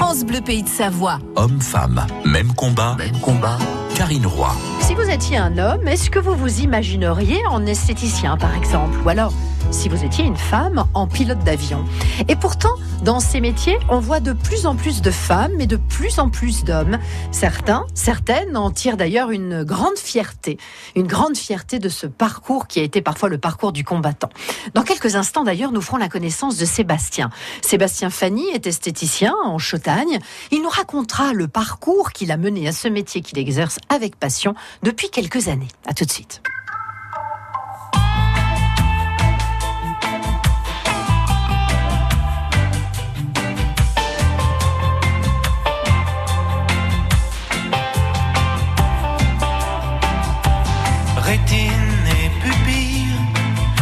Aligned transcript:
France 0.00 0.24
Bleu 0.24 0.40
Pays 0.40 0.62
de 0.62 0.68
Savoie. 0.68 1.18
Homme-femme, 1.36 2.06
même 2.24 2.54
combat. 2.54 2.96
Même 2.96 3.20
combat. 3.20 3.58
Karine 3.94 4.26
Roy. 4.26 4.50
Si 4.80 4.94
vous 4.94 5.02
étiez 5.02 5.36
un 5.36 5.58
homme, 5.58 5.86
est-ce 5.86 6.08
que 6.08 6.18
vous 6.18 6.34
vous 6.34 6.60
imagineriez 6.60 7.44
en 7.46 7.66
esthéticien 7.66 8.38
par 8.38 8.56
exemple? 8.56 8.96
Ou 9.04 9.10
alors 9.10 9.34
si 9.70 9.88
vous 9.88 10.04
étiez 10.04 10.24
une 10.24 10.36
femme 10.36 10.84
en 10.94 11.06
pilote 11.06 11.42
d'avion. 11.44 11.84
Et 12.28 12.36
pourtant, 12.36 12.74
dans 13.02 13.20
ces 13.20 13.40
métiers, 13.40 13.78
on 13.88 13.98
voit 13.98 14.20
de 14.20 14.32
plus 14.32 14.66
en 14.66 14.76
plus 14.76 15.02
de 15.02 15.10
femmes 15.10 15.60
et 15.60 15.66
de 15.66 15.76
plus 15.76 16.18
en 16.18 16.28
plus 16.28 16.64
d'hommes. 16.64 16.98
Certains, 17.30 17.86
certaines 17.94 18.56
en 18.56 18.70
tirent 18.70 18.96
d'ailleurs 18.96 19.30
une 19.30 19.64
grande 19.64 19.96
fierté. 19.96 20.58
Une 20.96 21.06
grande 21.06 21.36
fierté 21.36 21.78
de 21.78 21.88
ce 21.88 22.06
parcours 22.06 22.66
qui 22.66 22.80
a 22.80 22.82
été 22.82 23.00
parfois 23.00 23.28
le 23.28 23.38
parcours 23.38 23.72
du 23.72 23.84
combattant. 23.84 24.30
Dans 24.74 24.82
quelques 24.82 25.16
instants 25.16 25.44
d'ailleurs, 25.44 25.72
nous 25.72 25.80
ferons 25.80 25.96
la 25.96 26.08
connaissance 26.08 26.56
de 26.56 26.64
Sébastien. 26.64 27.30
Sébastien 27.62 28.10
Fanny 28.10 28.48
est 28.50 28.66
esthéticien 28.66 29.34
en 29.44 29.58
Chautagne. 29.58 30.18
Il 30.50 30.62
nous 30.62 30.68
racontera 30.68 31.32
le 31.32 31.48
parcours 31.48 32.12
qu'il 32.12 32.32
a 32.32 32.36
mené 32.36 32.68
à 32.68 32.72
ce 32.72 32.88
métier 32.88 33.20
qu'il 33.20 33.38
exerce 33.38 33.78
avec 33.88 34.16
passion 34.16 34.54
depuis 34.82 35.10
quelques 35.10 35.48
années. 35.48 35.68
À 35.86 35.94
tout 35.94 36.04
de 36.04 36.10
suite. 36.10 36.42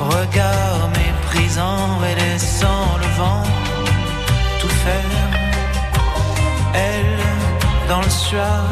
Regard 0.00 0.88
méprisant 0.96 1.98
et 2.08 2.14
laissant 2.14 2.96
le 2.98 3.06
vent 3.18 3.42
tout 4.58 4.74
faire. 4.84 5.30
Elle, 6.74 7.18
dans 7.88 8.00
le 8.00 8.08
soir, 8.08 8.64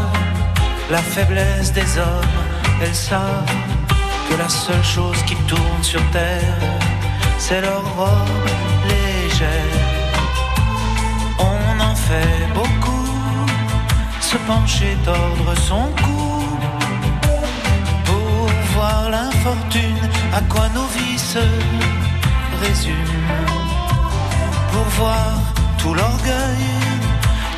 la 0.90 0.98
faiblesse 0.98 1.72
des 1.72 1.98
hommes, 1.98 2.36
elles 2.82 2.94
savent 2.94 3.54
que 4.30 4.36
la 4.36 4.48
seule 4.48 4.84
chose 4.84 5.22
qui 5.24 5.36
tourne 5.46 5.82
sur 5.82 6.02
terre, 6.10 6.62
c'est 7.38 7.60
leur 7.60 7.84
robe 7.96 8.48
légère. 8.88 9.76
On 11.38 11.80
en 11.90 11.94
fait 11.94 12.46
beaucoup, 12.54 13.06
se 14.20 14.38
pencher, 14.38 14.96
tordre 15.04 15.54
son 15.68 15.92
cou 16.02 16.38
voir 18.78 19.10
l'infortune, 19.10 20.04
à 20.32 20.40
quoi 20.42 20.68
nos 20.74 20.86
vies 20.94 21.07
se 21.32 21.44
résument. 22.64 23.56
Pour 24.72 24.86
voir 25.00 25.32
tout 25.78 25.94
l'orgueil, 25.94 26.64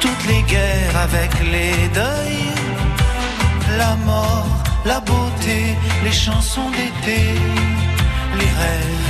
toutes 0.01 0.25
les 0.31 0.43
guerres 0.43 0.97
avec 1.07 1.31
les 1.55 1.77
deuils, 2.01 2.53
la 3.79 3.95
mort, 4.09 4.51
la 4.85 5.01
beauté, 5.01 5.61
les 6.05 6.17
chansons 6.27 6.71
d'été, 6.71 7.21
les 8.39 8.53
rêves. 8.61 9.10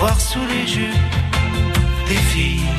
voir 0.00 0.18
sous 0.18 0.46
les 0.46 0.66
jupes 0.66 1.16
des 2.08 2.22
filles 2.32 2.72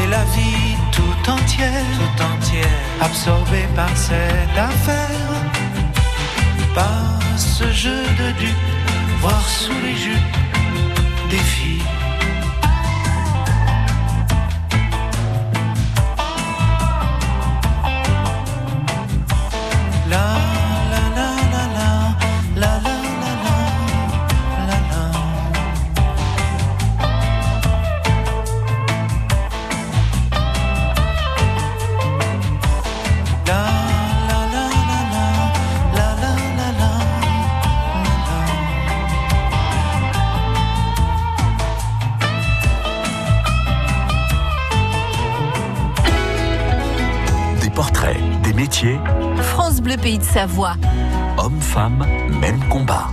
et 0.00 0.06
la 0.10 0.22
vie 0.36 0.76
tout 0.92 1.30
entière, 1.30 1.86
tout 1.98 2.22
entière, 2.22 2.78
absorbée 3.00 3.66
par 3.74 3.94
cette 3.96 4.58
affaire, 4.70 5.34
par 6.74 7.18
ce 7.38 7.72
jeu 7.72 8.02
de 8.20 8.28
dupes, 8.38 8.68
voir 9.22 9.42
sous 9.48 9.80
les 9.82 9.96
jupes 9.96 10.36
des 11.30 11.44
filles. 11.54 11.77
Pays 50.02 50.18
de 50.18 50.22
Savoie. 50.24 50.76
Homme-femme, 51.38 52.06
même 52.40 52.60
combat. 52.68 53.08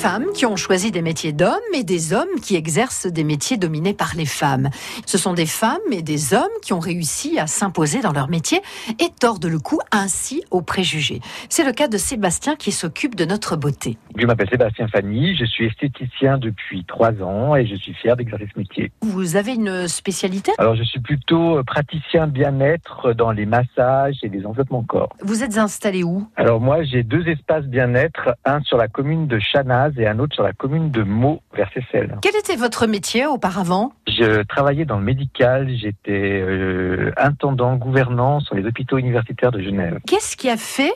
Femmes 0.00 0.26
qui 0.32 0.46
ont 0.46 0.54
choisi 0.54 0.92
des 0.92 1.02
métiers 1.02 1.32
d'hommes 1.32 1.58
et 1.74 1.82
des 1.82 2.12
hommes 2.12 2.38
qui 2.40 2.54
exercent 2.54 3.08
des 3.08 3.24
métiers 3.24 3.56
dominés 3.56 3.94
par 3.94 4.12
les 4.14 4.26
femmes. 4.26 4.70
Ce 5.06 5.18
sont 5.18 5.34
des 5.34 5.44
femmes 5.44 5.78
et 5.90 6.02
des 6.02 6.34
hommes 6.34 6.44
qui 6.62 6.72
ont 6.72 6.78
réussi 6.78 7.36
à 7.40 7.48
s'imposer 7.48 8.00
dans 8.00 8.12
leur 8.12 8.28
métier 8.28 8.60
et 9.00 9.10
tordent 9.20 9.46
le 9.46 9.58
cou 9.58 9.80
ainsi 9.90 10.44
aux 10.52 10.62
préjugés. 10.62 11.20
C'est 11.48 11.64
le 11.64 11.72
cas 11.72 11.88
de 11.88 11.98
Sébastien 11.98 12.54
qui 12.54 12.70
s'occupe 12.70 13.16
de 13.16 13.24
notre 13.24 13.56
beauté. 13.56 13.98
Je 14.16 14.24
m'appelle 14.24 14.48
Sébastien 14.48 14.86
Fanny, 14.86 15.34
je 15.34 15.44
suis 15.44 15.66
esthéticien 15.66 16.38
depuis 16.38 16.84
trois 16.84 17.20
ans 17.20 17.56
et 17.56 17.66
je 17.66 17.74
suis 17.74 17.92
fier 17.94 18.16
d'exercer 18.16 18.46
ce 18.54 18.58
métier. 18.58 18.92
Vous 19.02 19.34
avez 19.34 19.54
une 19.54 19.88
spécialité? 19.88 20.52
Alors 20.58 20.76
je 20.76 20.84
suis 20.84 21.00
plutôt 21.00 21.60
praticien 21.64 22.28
bien-être 22.28 23.14
dans 23.14 23.32
les 23.32 23.46
massages 23.46 24.18
et 24.22 24.28
les 24.28 24.46
enveloppements 24.46 24.84
corps. 24.84 25.12
Vous 25.24 25.42
êtes 25.42 25.58
installé 25.58 26.04
où? 26.04 26.24
Alors 26.36 26.60
moi 26.60 26.84
j'ai 26.84 27.02
deux 27.02 27.26
espaces 27.26 27.64
bien-être, 27.64 28.36
un 28.44 28.60
sur 28.60 28.76
la 28.76 28.86
commune 28.86 29.26
de 29.26 29.40
Et 29.96 30.06
un 30.06 30.18
autre 30.18 30.34
sur 30.34 30.44
la 30.44 30.52
commune 30.52 30.90
de 30.90 31.02
Meaux 31.02 31.40
vers 31.54 31.70
Seyssel. 31.72 32.18
Quel 32.22 32.36
était 32.36 32.56
votre 32.56 32.86
métier 32.86 33.26
auparavant? 33.26 33.92
Je 34.06 34.42
travaillais 34.42 34.84
dans 34.84 34.98
le 34.98 35.04
médical, 35.04 35.68
j'étais 35.76 36.42
euh, 36.42 37.12
intendant 37.16 37.76
gouvernant 37.76 38.40
sur 38.40 38.54
les 38.54 38.64
hôpitaux 38.64 38.98
universitaires 38.98 39.50
de 39.50 39.60
Genève. 39.60 39.98
Qu'est-ce 40.06 40.36
qui 40.36 40.50
a 40.50 40.56
fait 40.56 40.92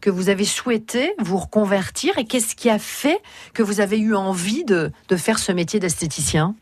que 0.00 0.10
vous 0.10 0.28
avez 0.28 0.44
souhaité 0.44 1.12
vous 1.18 1.36
reconvertir 1.38 2.18
et 2.18 2.24
qu'est-ce 2.24 2.54
qui 2.54 2.70
a 2.70 2.78
fait 2.78 3.18
que 3.54 3.62
vous 3.62 3.80
avez 3.80 3.98
eu 3.98 4.14
envie 4.14 4.64
de, 4.64 4.92
de 5.08 5.16
faire 5.16 5.38
ce 5.38 5.50
métier 5.52 5.80
d'esthéticien? 5.80 6.54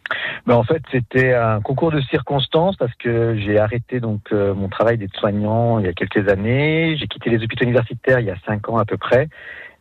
Ben 0.47 0.55
en 0.55 0.65
fait, 0.65 0.83
c'était 0.91 1.35
un 1.35 1.61
concours 1.61 1.91
de 1.91 2.01
circonstances 2.03 2.77
parce 2.77 2.95
que 2.95 3.37
j'ai 3.37 3.59
arrêté 3.59 4.01
donc 4.01 4.21
euh, 4.33 4.55
mon 4.55 4.69
travail 4.69 4.97
d'aide-soignant 4.97 5.79
il 5.81 5.87
y 5.87 5.89
a 5.89 5.93
quelques 5.93 6.29
années. 6.29 6.97
J'ai 6.99 7.09
quitté 7.09 7.31
les 7.31 7.43
hôpitaux 7.43 7.65
universitaires 7.65 8.21
il 8.21 8.27
y 8.27 8.31
a 8.31 8.37
cinq 8.47 8.69
ans 8.69 8.79
à 8.79 8.85
peu 8.85 8.97
près 8.97 9.29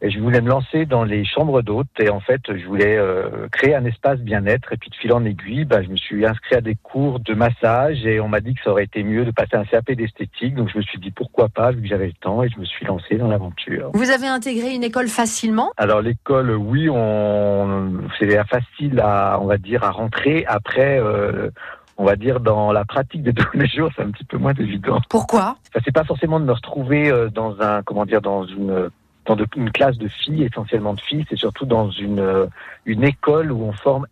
et 0.06 0.12
je 0.12 0.20
voulais 0.20 0.40
me 0.40 0.50
lancer 0.50 0.86
dans 0.86 1.04
les 1.04 1.26
chambres 1.26 1.64
d'hôtes. 1.64 1.88
Et 2.00 2.10
en 2.10 2.20
fait 2.20 2.42
je 2.48 2.66
voulais 2.68 2.96
euh, 2.96 3.48
créer 3.52 3.74
un 3.74 3.86
espace 3.86 4.20
bien-être. 4.20 4.72
Et 4.72 4.78
puis 4.78 4.92
de 4.92 4.96
fil 4.96 5.12
en 5.12 5.26
aiguille 5.26 5.66
bah, 5.66 5.82
je 5.82 5.90
me 5.90 5.96
suis 5.96 6.26
inscrit 6.26 6.56
à 6.56 6.62
des 6.62 6.76
cours 6.76 7.20
de 7.20 7.34
massage. 7.34 8.06
Et 8.06 8.20
on 8.20 8.28
m'a 8.28 8.40
dit 8.40 8.54
que 8.54 8.62
ça 8.64 8.70
aurait 8.70 8.84
été 8.84 9.04
mieux 9.04 9.26
de 9.26 9.32
passer 9.32 9.56
un 9.56 9.66
CAP 9.66 9.92
d'esthétique. 9.94 10.54
Donc 10.54 10.70
je 10.72 10.78
me 10.78 10.84
suis 10.84 11.00
dit 11.00 11.10
pourquoi 11.10 11.50
pas 11.50 11.72
vu 11.72 11.82
que 11.82 11.88
j'avais 11.88 12.06
le 12.06 12.14
temps. 12.14 12.44
Et 12.44 12.50
je 12.50 12.60
me 12.60 12.66
suis 12.66 12.86
lancé 12.86 13.16
dans 13.16 13.28
l'aventure. 13.28 13.90
Vous 13.96 14.12
avez 14.12 14.28
intégré 14.28 14.76
une 14.76 14.84
école 14.84 15.08
facilement? 15.08 15.72
Alors 15.78 16.02
l'école 16.02 16.52
oui 16.52 16.88
on 16.88 17.92
c'est 18.20 18.30
facile 18.46 19.00
à 19.00 19.40
on 19.42 19.48
va 19.48 19.58
dire 19.58 19.84
à 19.84 19.90
rentrer. 19.90 20.46
Après 20.48 21.00
euh, 21.00 21.50
on 21.98 22.06
va 22.06 22.16
dire 22.16 22.42
dans 22.42 22.72
la 22.72 22.86
pratique 22.86 23.24
de 23.24 23.32
tous 23.32 23.58
les 23.58 23.68
jours, 23.68 23.90
c'est 23.96 24.04
un 24.04 24.12
petit 24.12 24.26
peu 24.26 24.38
moins 24.38 24.54
évident. 24.54 25.00
Pourquoi? 25.10 25.58
Ça 25.74 25.80
c'est 25.84 25.94
pas 25.94 26.04
forcément 26.04 26.40
de 26.40 26.46
me 26.46 26.52
retrouver 26.52 27.10
euh, 27.10 27.30
dans 27.30 27.60
un 27.60 27.82
comment 27.82 28.06
dire 28.06 28.22
dans 28.22 28.46
une 28.46 28.92
dans 29.26 29.38
une 29.56 29.72
classe 29.72 29.98
de 29.98 30.08
filles, 30.08 30.44
essentiellement 30.44 30.94
de 30.94 31.02
filles, 31.02 31.26
c'est 31.30 31.38
surtout 31.38 31.66
dans 31.66 31.90
une, 31.90 32.20
euh, 32.20 32.46
une 32.86 33.04
école 33.04 33.52
où 33.52 33.64
on 33.64 33.74
forme 33.74 34.06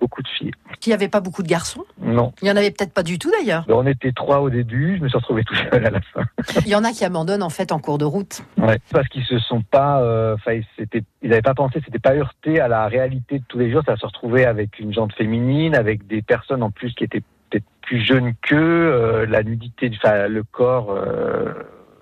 beaucoup 0.00 0.22
de 0.22 0.28
filles. 0.28 0.50
Il 0.84 0.88
n'y 0.88 0.94
avait 0.94 1.08
pas 1.08 1.20
beaucoup 1.20 1.42
de 1.42 1.48
garçons 1.48 1.84
Non. 2.00 2.32
Il 2.40 2.46
n'y 2.46 2.50
en 2.50 2.56
avait 2.56 2.70
peut-être 2.70 2.92
pas 2.92 3.02
du 3.02 3.18
tout 3.18 3.30
d'ailleurs 3.30 3.64
On 3.68 3.86
était 3.86 4.12
trois 4.12 4.40
au 4.40 4.48
début, 4.48 4.96
je 4.96 5.02
me 5.02 5.08
suis 5.08 5.18
retrouvé 5.18 5.44
tout 5.44 5.54
seul 5.54 5.86
à 5.86 5.90
la 5.90 6.00
fin. 6.00 6.22
Il 6.64 6.68
y 6.68 6.74
en 6.74 6.84
a 6.84 6.92
qui 6.92 7.04
abandonnent 7.04 7.42
en 7.42 7.50
fait 7.50 7.70
en 7.70 7.78
cours 7.78 7.98
de 7.98 8.06
route. 8.06 8.42
Ouais, 8.56 8.78
parce 8.90 9.06
qu'ils 9.08 9.24
se 9.24 9.38
sont 9.38 9.62
pas, 9.62 10.00
euh, 10.00 10.34
enfin 10.34 10.52
ils 10.54 11.28
n'avaient 11.28 11.42
pas 11.42 11.54
pensé, 11.54 11.80
c'était 11.84 11.98
pas 11.98 12.14
heurté 12.14 12.60
à 12.60 12.68
la 12.68 12.88
réalité 12.88 13.38
de 13.38 13.44
tous 13.46 13.58
les 13.58 13.70
jours, 13.70 13.82
ça 13.84 13.96
se 13.96 14.06
retrouvait 14.06 14.46
avec 14.46 14.78
une 14.78 14.92
jante 14.92 15.12
féminine, 15.12 15.74
avec 15.74 16.06
des 16.06 16.22
personnes 16.22 16.62
en 16.62 16.70
plus 16.70 16.94
qui 16.94 17.04
étaient 17.04 17.22
peut-être 17.50 17.66
plus 17.82 18.00
jeunes 18.00 18.32
qu'eux, 18.40 18.56
euh, 18.56 19.26
la 19.26 19.42
nudité, 19.42 19.90
enfin 19.94 20.28
le 20.28 20.42
corps, 20.42 20.98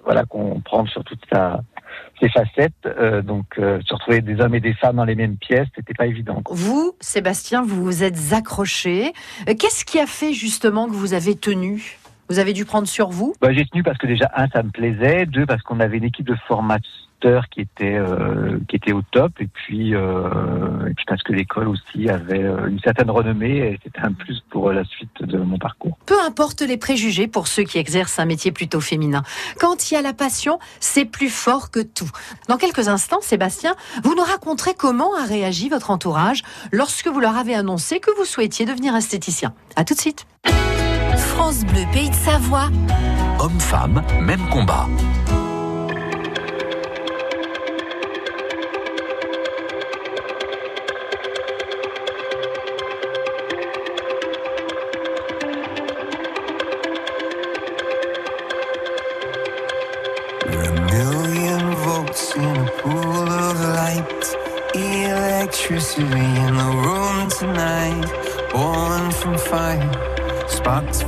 voilà 0.04 0.24
qu'on 0.24 0.60
prend 0.60 0.86
sur 0.86 1.04
toute 1.04 1.20
sa 1.30 1.60
ces 2.20 2.28
facettes. 2.28 2.72
Euh, 2.86 3.22
donc, 3.22 3.46
euh, 3.58 3.80
se 3.86 3.94
retrouver 3.94 4.20
des 4.20 4.40
hommes 4.40 4.54
et 4.54 4.60
des 4.60 4.74
femmes 4.74 4.96
dans 4.96 5.04
les 5.04 5.14
mêmes 5.14 5.36
pièces, 5.36 5.68
c'était 5.74 5.94
pas 5.94 6.06
évident. 6.06 6.42
Vous, 6.50 6.94
Sébastien, 7.00 7.62
vous 7.62 7.82
vous 7.82 8.02
êtes 8.02 8.32
accroché. 8.32 9.12
Euh, 9.48 9.54
qu'est-ce 9.58 9.84
qui 9.84 9.98
a 9.98 10.06
fait 10.06 10.32
justement 10.32 10.86
que 10.86 10.92
vous 10.92 11.14
avez 11.14 11.36
tenu? 11.36 11.98
Vous 12.28 12.38
avez 12.38 12.52
dû 12.52 12.64
prendre 12.64 12.86
sur 12.86 13.08
vous? 13.08 13.34
Bah, 13.40 13.52
J'ai 13.52 13.64
tenu 13.66 13.82
parce 13.82 13.98
que 13.98 14.06
déjà, 14.06 14.30
un, 14.34 14.48
ça 14.48 14.62
me 14.62 14.70
plaisait. 14.70 15.26
Deux, 15.26 15.46
parce 15.46 15.62
qu'on 15.62 15.80
avait 15.80 15.96
une 15.96 16.04
équipe 16.04 16.26
de 16.26 16.36
formation 16.46 17.07
qui 17.50 17.60
était 17.60 17.96
euh, 17.96 18.58
qui 18.68 18.76
était 18.76 18.92
au 18.92 19.02
top 19.02 19.32
et 19.40 19.48
puis 19.48 19.94
euh, 19.94 20.86
et 20.88 20.94
puis 20.94 21.04
parce 21.06 21.22
que 21.22 21.32
l'école 21.32 21.68
aussi 21.68 22.08
avait 22.08 22.44
euh, 22.44 22.68
une 22.68 22.78
certaine 22.80 23.10
renommée 23.10 23.58
et 23.58 23.78
c'était 23.82 24.00
un 24.00 24.12
plus 24.12 24.40
pour 24.50 24.72
la 24.72 24.84
suite 24.84 25.22
de 25.22 25.38
mon 25.38 25.58
parcours. 25.58 25.98
Peu 26.06 26.20
importe 26.24 26.62
les 26.62 26.76
préjugés 26.76 27.26
pour 27.26 27.48
ceux 27.48 27.64
qui 27.64 27.78
exercent 27.78 28.18
un 28.18 28.24
métier 28.24 28.52
plutôt 28.52 28.80
féminin. 28.80 29.22
Quand 29.58 29.90
il 29.90 29.94
y 29.94 29.96
a 29.96 30.02
la 30.02 30.12
passion, 30.12 30.58
c'est 30.80 31.04
plus 31.04 31.28
fort 31.28 31.70
que 31.70 31.80
tout. 31.80 32.10
Dans 32.48 32.56
quelques 32.56 32.88
instants, 32.88 33.20
Sébastien, 33.20 33.74
vous 34.04 34.14
nous 34.14 34.22
raconterez 34.24 34.74
comment 34.78 35.14
a 35.16 35.24
réagi 35.24 35.68
votre 35.68 35.90
entourage 35.90 36.42
lorsque 36.72 37.08
vous 37.08 37.20
leur 37.20 37.36
avez 37.36 37.54
annoncé 37.54 38.00
que 38.00 38.16
vous 38.16 38.24
souhaitiez 38.24 38.64
devenir 38.64 38.94
esthéticien. 38.94 39.54
À 39.76 39.84
tout 39.84 39.94
de 39.94 40.00
suite. 40.00 40.26
France 41.16 41.64
Bleu, 41.64 41.82
Pays 41.92 42.10
de 42.10 42.14
Savoie. 42.14 42.68
Homme-femme, 43.40 44.02
même 44.20 44.48
combat. 44.50 44.86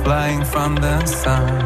Flying 0.03 0.43
from 0.43 0.75
the 0.75 1.05
sun. 1.05 1.60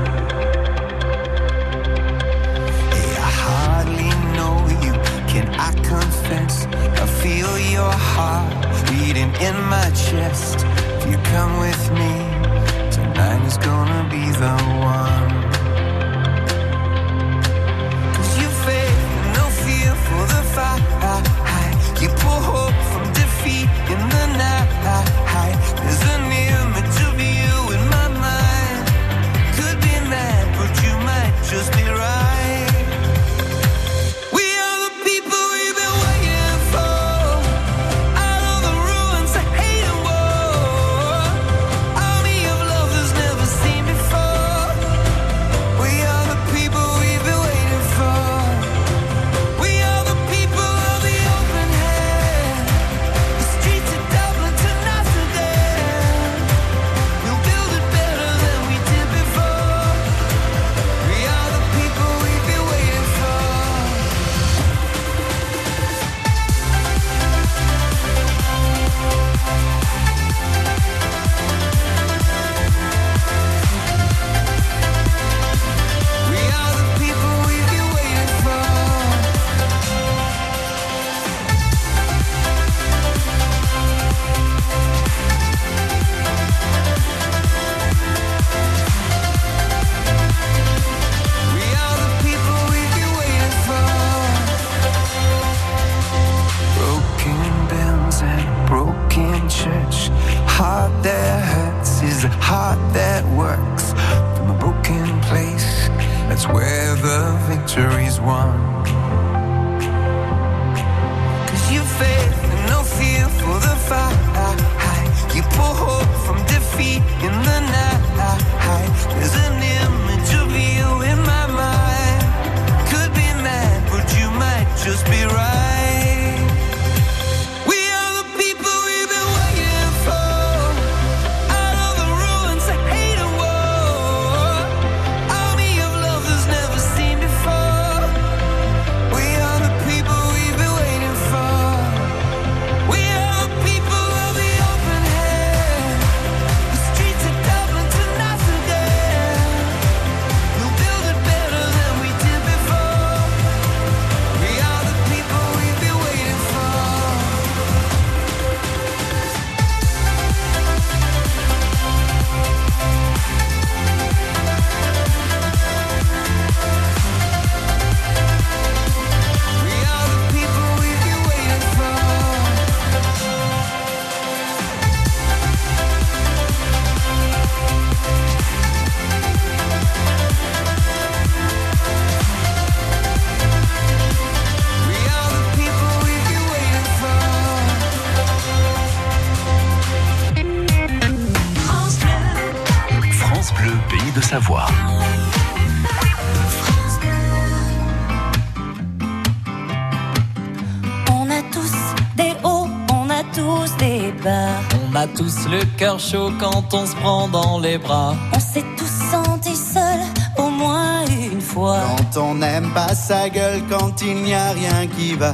on 206.75 206.86
se 206.86 206.96
prend 206.96 207.27
dans 207.27 207.60
les 207.60 207.77
bras. 207.77 208.15
On 208.34 208.39
s'est 208.39 208.65
tous 208.77 208.96
sentis 209.12 209.55
seuls 209.55 210.05
au 210.38 210.50
moins 210.50 211.05
une 211.32 211.41
fois. 211.41 211.79
Quand 211.88 212.22
on 212.22 212.36
n'aime 212.36 212.72
pas 212.74 212.94
sa 212.94 213.29
gueule, 213.29 213.62
quand 213.70 214.01
il 214.01 214.15
n'y 214.24 214.34
a 214.34 214.51
rien 214.51 214.88
qui 214.88 215.13
va. 215.15 215.34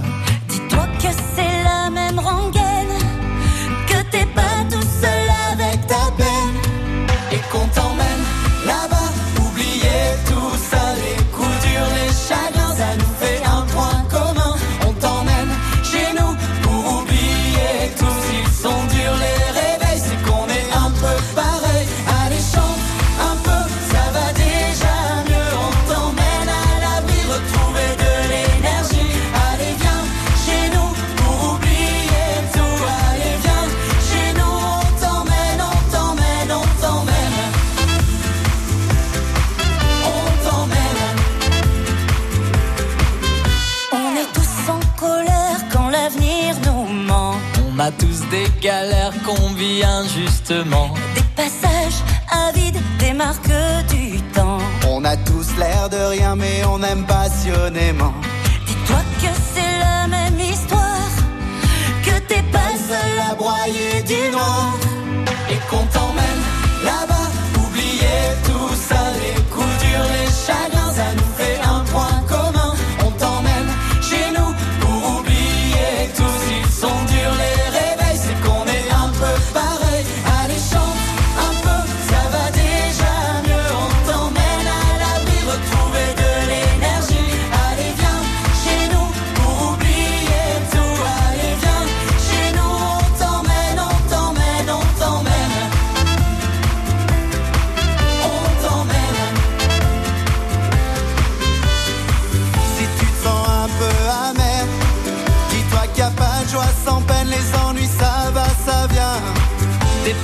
justement. 50.52 50.81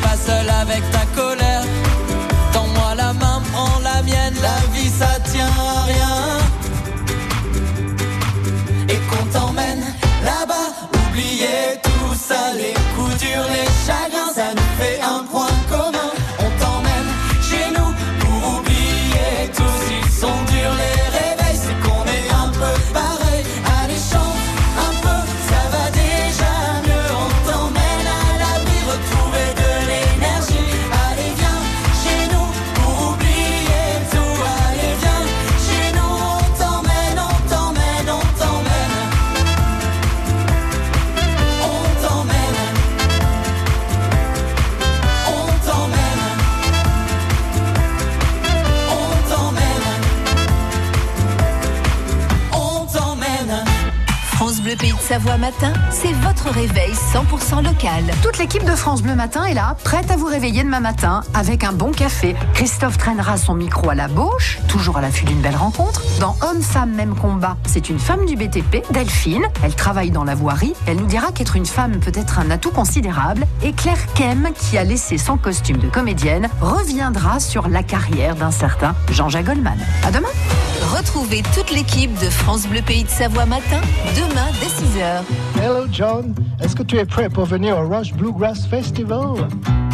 pas 0.07 0.17
seul 0.27 0.49
avec 0.49 0.83
ta 0.91 1.05
colère. 1.19 1.63
Tends-moi 2.53 2.91
la 2.95 3.11
main, 3.13 3.41
prends 3.51 3.79
la 3.89 4.01
mienne, 4.03 4.35
la 4.49 4.59
vie 4.73 4.91
ça 5.01 5.11
tient 5.31 5.55
à 5.73 5.83
rien. 5.91 6.17
Et 8.93 8.99
qu'on 9.09 9.25
t'emmène 9.33 9.83
là-bas, 10.29 10.69
oublier 11.01 11.61
tout 11.87 12.13
ça, 12.27 12.41
les 12.61 12.75
coups 12.93 13.17
durs, 13.21 13.47
les 13.55 13.69
chagrins. 13.85 14.16
Savoie 55.17 55.38
Matin, 55.38 55.74
c'est 55.89 56.13
votre 56.13 56.51
réveil 56.51 56.91
100% 56.91 57.65
local. 57.65 58.03
Toute 58.21 58.38
l'équipe 58.38 58.63
de 58.63 58.75
France 58.75 59.01
Bleu 59.01 59.15
Matin 59.15 59.45
est 59.45 59.55
là, 59.55 59.75
prête 59.83 60.12
à 60.12 60.15
vous 60.15 60.27
réveiller 60.27 60.62
demain 60.62 60.79
matin 60.79 61.21
avec 61.33 61.63
un 61.63 61.74
bon 61.74 61.91
café. 61.91 62.36
Christophe 62.53 63.00
traînera 63.00 63.36
son 63.38 63.55
micro 63.55 63.89
à 63.89 63.95
la 63.95 64.09
bouche, 64.09 64.59
toujours 64.67 64.97
à 64.97 65.01
l'affût 65.01 65.25
d'une 65.25 65.41
belle 65.41 65.55
rencontre. 65.55 66.03
Dans 66.19 66.36
Hommes, 66.43 66.62
Femmes, 66.62 66.91
Même 66.91 67.15
Combat, 67.15 67.57
c'est 67.65 67.89
une 67.89 67.97
femme 67.97 68.27
du 68.27 68.36
BTP, 68.36 68.83
Delphine. 68.91 69.47
Elle 69.63 69.74
travaille 69.74 70.12
dans 70.12 70.24
la 70.24 70.36
voirie. 70.36 70.75
Elle 70.86 70.97
nous 70.97 71.07
dira 71.07 71.31
qu'être 71.31 71.55
une 71.55 71.65
femme 71.65 72.00
peut 72.00 72.12
être 72.13 72.38
un 72.38 72.51
atout 72.51 72.69
considérable. 72.69 73.47
Et 73.63 73.74
Claire 73.74 74.13
Kem, 74.13 74.50
qui 74.53 74.77
a 74.77 74.83
laissé 74.83 75.17
son 75.17 75.38
costume 75.38 75.77
de 75.77 75.89
comédienne, 75.89 76.47
reviendra 76.62 77.39
sur 77.39 77.69
la 77.69 77.81
carrière 77.81 78.36
d'un 78.36 78.51
certain 78.51 78.93
Jean-Jacques 79.09 79.45
Goldman. 79.45 79.79
À 80.05 80.12
demain! 80.12 80.29
Retrouvez 80.97 81.43
toute 81.53 81.69
l'équipe 81.69 82.11
de 82.15 82.27
France 82.27 82.65
Bleu 82.67 82.81
Pays 82.81 83.03
de 83.03 83.09
Savoie 83.09 83.45
matin, 83.45 83.81
demain 84.15 84.47
dès 84.59 84.65
6h. 84.65 85.21
Hello 85.63 85.85
John, 85.91 86.33
est-ce 86.59 86.75
que 86.75 86.81
tu 86.81 86.97
es 86.97 87.05
prêt 87.05 87.29
pour 87.29 87.45
venir 87.45 87.77
au 87.77 87.87
Rush 87.87 88.13
Bluegrass 88.13 88.65
Festival? 88.65 89.47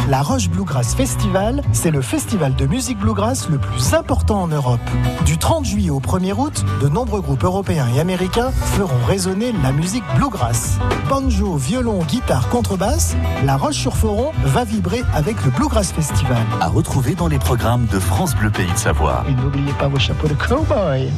La 0.08 0.20
Roche 0.20 0.50
Bluegrass 0.50 0.94
Festival, 0.94 1.62
c'est 1.72 1.90
le 1.90 2.02
festival 2.02 2.54
de 2.54 2.66
musique 2.66 2.98
bluegrass 2.98 3.48
le 3.48 3.56
plus 3.56 3.94
important 3.94 4.42
en 4.42 4.48
Europe. 4.48 4.80
Du 5.24 5.38
30 5.38 5.64
juillet 5.64 5.88
au 5.88 6.00
1er 6.00 6.34
août, 6.34 6.62
de 6.82 6.88
nombreux 6.88 7.22
groupes 7.22 7.42
européens 7.42 7.86
et 7.96 8.00
américains 8.00 8.50
feront 8.50 9.02
résonner 9.06 9.52
la 9.62 9.72
musique 9.72 10.04
bluegrass. 10.16 10.78
Banjo, 11.08 11.56
violon, 11.56 12.00
guitare, 12.04 12.50
contrebasse, 12.50 13.16
La 13.46 13.56
Roche-sur-Foron 13.56 14.32
va 14.44 14.64
vibrer 14.64 15.02
avec 15.14 15.42
le 15.42 15.50
Bluegrass 15.50 15.92
Festival. 15.92 16.42
À 16.60 16.68
retrouver 16.68 17.14
dans 17.14 17.28
les 17.28 17.38
programmes 17.38 17.86
de 17.86 17.98
France 17.98 18.34
Bleu 18.36 18.50
Pays 18.50 18.70
de 18.70 18.76
Savoie. 18.76 19.24
Et 19.26 19.32
n'oubliez 19.32 19.72
pas 19.72 19.88
vos 19.88 19.98
chapeaux 19.98 20.28
de 20.28 20.34
cowboy. 20.34 21.10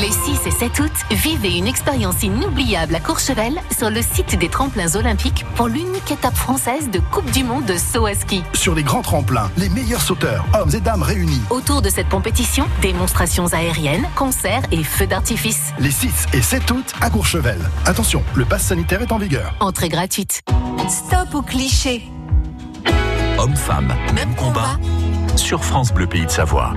Les 0.00 0.10
6 0.10 0.46
et 0.46 0.50
7 0.50 0.80
août, 0.80 0.92
vivez 1.12 1.56
une 1.56 1.68
expérience 1.68 2.24
inoubliable 2.24 2.96
à 2.96 3.00
Courchevel 3.00 3.60
sur 3.76 3.90
le 3.90 4.02
site 4.02 4.36
des 4.36 4.48
tremplins 4.48 4.96
olympiques 4.96 5.44
pour 5.54 5.68
l'unique 5.68 6.10
étape 6.10 6.34
française 6.34 6.90
de 6.90 6.98
Coupe 6.98 7.30
du 7.30 7.44
Monde 7.44 7.64
de 7.64 7.76
saut 7.76 8.06
à 8.06 8.14
ski. 8.14 8.42
Sur 8.54 8.74
les 8.74 8.82
grands 8.82 9.02
tremplins, 9.02 9.48
les 9.56 9.68
meilleurs 9.68 10.00
sauteurs, 10.00 10.44
hommes 10.52 10.74
et 10.74 10.80
dames 10.80 11.04
réunis. 11.04 11.40
Autour 11.48 11.80
de 11.80 11.90
cette 11.90 12.08
compétition, 12.08 12.66
démonstrations 12.82 13.46
aériennes, 13.52 14.08
concerts 14.16 14.64
et 14.72 14.82
feux 14.82 15.06
d'artifice. 15.06 15.72
Les 15.78 15.92
6 15.92 16.26
et 16.32 16.42
7 16.42 16.70
août 16.72 16.92
à 17.00 17.08
Courchevel. 17.08 17.60
Attention, 17.86 18.24
le 18.34 18.44
pass 18.44 18.64
sanitaire 18.64 19.00
est 19.00 19.12
en 19.12 19.18
vigueur. 19.18 19.54
Entrée 19.60 19.90
gratuite. 19.90 20.42
Stop 20.88 21.34
aux 21.34 21.42
clichés. 21.42 22.02
Homme-femme, 23.38 23.94
même 24.12 24.34
combat. 24.34 24.76
Sur 25.36 25.64
France 25.64 25.92
Bleu 25.92 26.08
Pays 26.08 26.26
de 26.26 26.30
Savoie. 26.30 26.74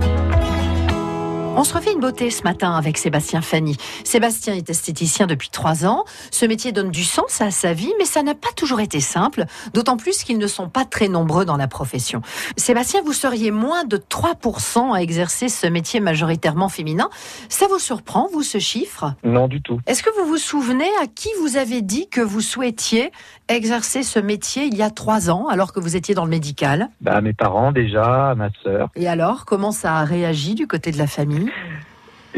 On 1.59 1.63
se 1.63 1.73
refait 1.73 1.91
une 1.91 1.99
beauté 1.99 2.29
ce 2.29 2.43
matin 2.43 2.75
avec 2.75 2.99
Sébastien 2.99 3.41
Fanny. 3.41 3.77
Sébastien 4.03 4.53
est 4.53 4.69
esthéticien 4.69 5.25
depuis 5.25 5.49
trois 5.49 5.87
ans. 5.87 6.05
Ce 6.29 6.45
métier 6.45 6.71
donne 6.71 6.91
du 6.91 7.03
sens 7.03 7.41
à 7.41 7.49
sa 7.49 7.73
vie, 7.73 7.91
mais 7.97 8.05
ça 8.05 8.21
n'a 8.21 8.35
pas 8.35 8.51
toujours 8.55 8.79
été 8.79 8.99
simple, 8.99 9.43
d'autant 9.73 9.97
plus 9.97 10.23
qu'ils 10.23 10.37
ne 10.37 10.45
sont 10.45 10.69
pas 10.69 10.85
très 10.85 11.07
nombreux 11.07 11.45
dans 11.45 11.57
la 11.57 11.67
profession. 11.67 12.21
Sébastien, 12.57 13.01
vous 13.03 13.11
seriez 13.11 13.49
moins 13.49 13.85
de 13.85 13.97
3% 13.97 14.93
à 14.93 15.01
exercer 15.01 15.49
ce 15.49 15.65
métier 15.65 15.99
majoritairement 15.99 16.69
féminin. 16.69 17.09
Ça 17.49 17.65
vous 17.67 17.79
surprend, 17.79 18.29
vous, 18.31 18.43
ce 18.43 18.59
chiffre? 18.59 19.15
Non, 19.23 19.47
du 19.47 19.59
tout. 19.63 19.79
Est-ce 19.87 20.03
que 20.03 20.11
vous 20.15 20.27
vous 20.27 20.37
souvenez 20.37 20.89
à 21.01 21.07
qui 21.07 21.29
vous 21.41 21.57
avez 21.57 21.81
dit 21.81 22.07
que 22.07 22.21
vous 22.21 22.41
souhaitiez 22.41 23.11
exercer 23.49 24.03
ce 24.03 24.19
métier 24.19 24.65
il 24.65 24.75
y 24.75 24.81
a 24.81 24.89
trois 24.89 25.29
ans, 25.29 25.47
alors 25.47 25.73
que 25.73 25.79
vous 25.79 25.95
étiez 25.95 26.15
dans 26.15 26.25
le 26.25 26.29
médical 26.29 26.89
Bah, 27.01 27.21
mes 27.21 27.33
parents 27.33 27.71
déjà, 27.71 28.33
ma 28.35 28.49
sœur. 28.63 28.89
Et 28.95 29.07
alors, 29.07 29.45
comment 29.45 29.71
ça 29.71 29.95
a 29.95 30.03
réagi 30.03 30.55
du 30.55 30.67
côté 30.67 30.91
de 30.91 30.97
la 30.97 31.07
famille? 31.07 31.49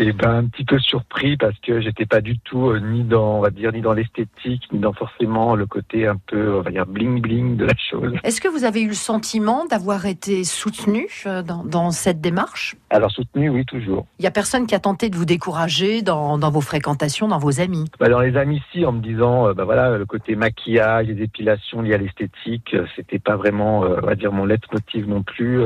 Et 0.01 0.13
ben 0.13 0.33
un 0.33 0.45
petit 0.45 0.63
peu 0.63 0.79
surpris 0.79 1.35
parce 1.35 1.59
que 1.59 1.81
j'étais 1.81 2.05
pas 2.05 2.21
du 2.21 2.39
tout 2.39 2.69
euh, 2.69 2.79
ni 2.79 3.03
dans, 3.03 3.39
on 3.39 3.41
va 3.41 3.49
dire, 3.49 3.73
ni 3.73 3.81
dans 3.81 3.91
l'esthétique, 3.91 4.63
ni 4.71 4.79
dans 4.79 4.93
forcément 4.93 5.57
le 5.57 5.65
côté 5.65 6.07
un 6.07 6.15
peu, 6.15 6.55
on 6.55 6.61
va 6.61 6.71
dire, 6.71 6.85
bling 6.85 7.19
bling 7.19 7.57
de 7.57 7.65
la 7.65 7.73
chose. 7.75 8.13
Est-ce 8.23 8.39
que 8.39 8.47
vous 8.47 8.63
avez 8.63 8.81
eu 8.81 8.87
le 8.87 8.93
sentiment 8.93 9.65
d'avoir 9.65 10.05
été 10.05 10.45
soutenu 10.45 11.09
euh, 11.25 11.43
dans, 11.43 11.65
dans 11.65 11.91
cette 11.91 12.21
démarche? 12.21 12.77
Alors 12.89 13.11
soutenu, 13.11 13.49
oui, 13.49 13.65
toujours. 13.65 14.05
Il 14.19 14.23
y 14.23 14.27
a 14.27 14.31
personne 14.31 14.67
qui 14.67 14.73
a 14.73 14.79
tenté 14.79 15.09
de 15.09 15.17
vous 15.17 15.25
décourager 15.25 16.01
dans, 16.01 16.37
dans 16.37 16.49
vos 16.49 16.61
fréquentations, 16.61 17.27
dans 17.27 17.37
vos 17.37 17.59
amis? 17.59 17.83
Bah, 17.99 18.07
dans 18.07 18.21
les 18.21 18.37
amis 18.37 18.61
ici, 18.71 18.85
en 18.85 18.93
me 18.93 19.01
disant, 19.01 19.49
euh, 19.49 19.53
bah 19.53 19.65
voilà, 19.65 19.97
le 19.97 20.05
côté 20.05 20.37
maquillage, 20.37 21.07
les 21.07 21.21
épilations 21.21 21.81
liées 21.81 21.95
à 21.95 21.97
l'esthétique, 21.97 22.73
euh, 22.73 22.85
c'était 22.95 23.19
pas 23.19 23.35
vraiment, 23.35 23.83
euh, 23.83 23.99
on 24.01 24.05
va 24.05 24.15
dire, 24.15 24.31
mon 24.31 24.45
leitmotiv 24.45 25.09
non 25.09 25.23
plus. 25.23 25.59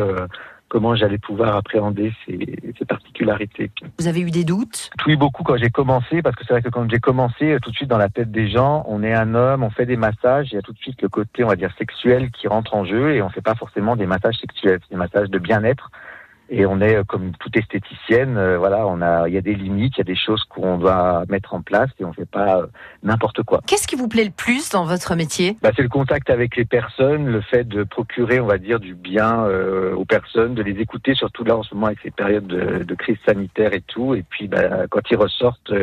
Comment 0.74 0.96
j'allais 0.96 1.20
pouvoir 1.20 1.56
appréhender 1.56 2.12
ces, 2.26 2.74
ces 2.80 2.86
particularités. 2.86 3.70
Vous 4.00 4.08
avez 4.08 4.22
eu 4.22 4.32
des 4.32 4.44
doutes? 4.44 4.90
Eu 5.06 5.18
beaucoup 5.18 5.44
quand 5.44 5.56
j'ai 5.56 5.70
commencé, 5.70 6.24
parce 6.24 6.36
que 6.36 6.44
c'est 6.48 6.54
vrai 6.54 6.64
que 6.64 6.70
quand 6.70 6.90
j'ai 6.90 7.00
commencé, 7.00 7.52
euh, 7.52 7.60
tout 7.62 7.70
de 7.70 7.76
suite 7.76 7.90
dans 7.90 8.00
la 8.00 8.10
tête 8.10 8.32
des 8.32 8.50
gens, 8.50 8.84
on 8.88 9.04
est 9.04 9.14
un 9.14 9.36
homme, 9.36 9.62
on 9.62 9.70
fait 9.70 9.86
des 9.86 9.98
massages, 9.98 10.48
il 10.52 10.56
y 10.56 10.58
a 10.58 10.64
tout 10.64 10.74
de 10.74 10.80
suite 10.80 11.00
le 11.04 11.10
côté, 11.10 11.44
on 11.44 11.48
va 11.48 11.56
dire, 11.56 11.72
sexuel 11.78 12.32
qui 12.32 12.48
rentre 12.48 12.74
en 12.74 12.86
jeu, 12.86 13.14
et 13.14 13.22
on 13.22 13.30
fait 13.30 13.42
pas 13.42 13.54
forcément 13.54 13.96
des 13.96 14.08
massages 14.08 14.38
sexuels, 14.38 14.80
c'est 14.82 14.90
des 14.90 14.98
massages 14.98 15.30
de 15.30 15.38
bien-être. 15.38 15.92
Et 16.56 16.68
on 16.68 16.82
est 16.82 16.98
euh, 16.98 17.04
comme 17.04 17.32
toute 17.40 17.58
esthéticienne, 17.58 18.38
euh, 18.38 18.60
voilà, 18.60 18.86
on 18.86 19.02
a, 19.02 19.28
il 19.28 19.34
y 19.34 19.40
a 19.40 19.42
des 19.42 19.56
limites, 19.56 19.96
il 19.98 20.02
y 20.02 20.02
a 20.02 20.04
des 20.04 20.16
choses 20.16 20.44
qu'on 20.44 20.78
doit 20.78 21.24
mettre 21.28 21.56
en 21.56 21.64
place, 21.64 21.90
et 22.00 22.06
on 22.06 22.14
fait 22.14 22.30
pas 22.30 22.60
euh, 22.60 22.68
n'importe 23.02 23.42
quoi. 23.42 23.62
Qu'est-ce 23.66 23.88
qui 23.88 23.96
vous 23.96 24.08
plaît 24.08 24.24
le 24.24 24.30
plus 24.30 24.70
dans 24.70 24.86
votre 24.86 25.16
métier? 25.16 25.58
Bah, 25.64 25.72
c'est 25.76 25.82
le 25.82 25.90
contact 25.90 26.30
avec 26.30 26.56
les 26.56 26.66
personnes, 26.66 27.26
le 27.26 27.42
fait 27.42 27.68
de 27.68 27.82
procurer, 27.82 28.40
on 28.40 28.46
va 28.46 28.60
dire, 28.60 28.80
du 28.80 28.94
bien 28.94 29.46
euh, 29.46 29.96
aux 29.96 30.06
personnes, 30.06 30.54
de 30.54 30.62
les 30.62 30.80
écouter, 30.80 31.16
surtout 31.16 31.44
là 31.44 31.58
en 31.58 31.64
ce 31.64 31.74
moment 31.74 31.88
avec 31.88 32.00
ces 32.04 32.12
périodes 32.12 32.46
de, 32.46 32.84
de 32.84 32.96
crise 32.96 33.18
sanitaire 33.26 33.74
et 33.74 33.82
tout. 33.82 34.14
Et 34.14 34.22
puis, 34.22 34.48
bah, 34.48 34.86
quand 34.92 35.10
ils 35.10 35.18
ressortent, 35.18 35.74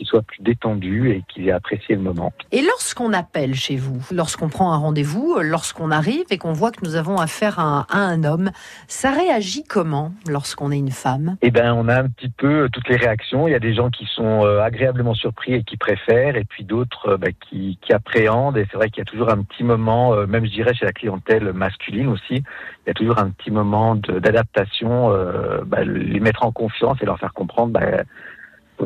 qu'ils 0.00 0.08
soient 0.08 0.22
plus 0.22 0.42
détendus 0.42 1.10
et 1.10 1.22
qu'ils 1.28 1.48
aient 1.48 1.52
apprécié 1.52 1.94
le 1.94 2.00
moment. 2.00 2.32
Et 2.52 2.62
lorsqu'on 2.62 3.12
appelle 3.12 3.54
chez 3.54 3.76
vous, 3.76 4.00
lorsqu'on 4.10 4.48
prend 4.48 4.72
un 4.72 4.78
rendez-vous, 4.78 5.36
lorsqu'on 5.42 5.90
arrive 5.90 6.24
et 6.30 6.38
qu'on 6.38 6.54
voit 6.54 6.70
que 6.70 6.82
nous 6.82 6.96
avons 6.96 7.18
affaire 7.18 7.58
à 7.58 7.62
un, 7.64 7.86
à 7.90 7.98
un 7.98 8.24
homme, 8.24 8.50
ça 8.88 9.10
réagit 9.10 9.62
comment 9.64 10.12
lorsqu'on 10.26 10.72
est 10.72 10.78
une 10.78 10.90
femme? 10.90 11.36
Eh 11.42 11.50
ben, 11.50 11.74
on 11.74 11.86
a 11.88 12.00
un 12.00 12.08
petit 12.08 12.30
peu 12.30 12.62
euh, 12.62 12.68
toutes 12.72 12.88
les 12.88 12.96
réactions. 12.96 13.46
Il 13.46 13.50
y 13.50 13.54
a 13.54 13.60
des 13.60 13.74
gens 13.74 13.90
qui 13.90 14.06
sont 14.06 14.46
euh, 14.46 14.62
agréablement 14.62 15.12
surpris 15.12 15.52
et 15.52 15.64
qui 15.64 15.76
préfèrent, 15.76 16.36
et 16.36 16.44
puis 16.44 16.64
d'autres 16.64 17.10
euh, 17.10 17.16
bah, 17.18 17.28
qui, 17.32 17.78
qui 17.82 17.92
appréhendent. 17.92 18.56
Et 18.56 18.66
c'est 18.70 18.78
vrai 18.78 18.88
qu'il 18.88 19.00
y 19.00 19.02
a 19.02 19.10
toujours 19.10 19.28
un 19.28 19.42
petit 19.42 19.64
moment, 19.64 20.16
même 20.26 20.46
je 20.46 20.50
dirais 20.50 20.72
chez 20.72 20.86
la 20.86 20.92
clientèle 20.92 21.52
masculine 21.52 22.08
aussi, 22.08 22.42
il 22.86 22.88
y 22.88 22.90
a 22.90 22.94
toujours 22.94 23.18
un 23.18 23.30
petit 23.30 23.50
moment 23.50 23.94
d'adaptation, 23.96 25.12
euh, 25.12 25.60
bah, 25.66 25.84
les 25.84 26.20
mettre 26.20 26.44
en 26.44 26.52
confiance 26.52 26.96
et 27.02 27.04
leur 27.04 27.18
faire 27.18 27.34
comprendre 27.34 27.72
bah, 27.72 28.04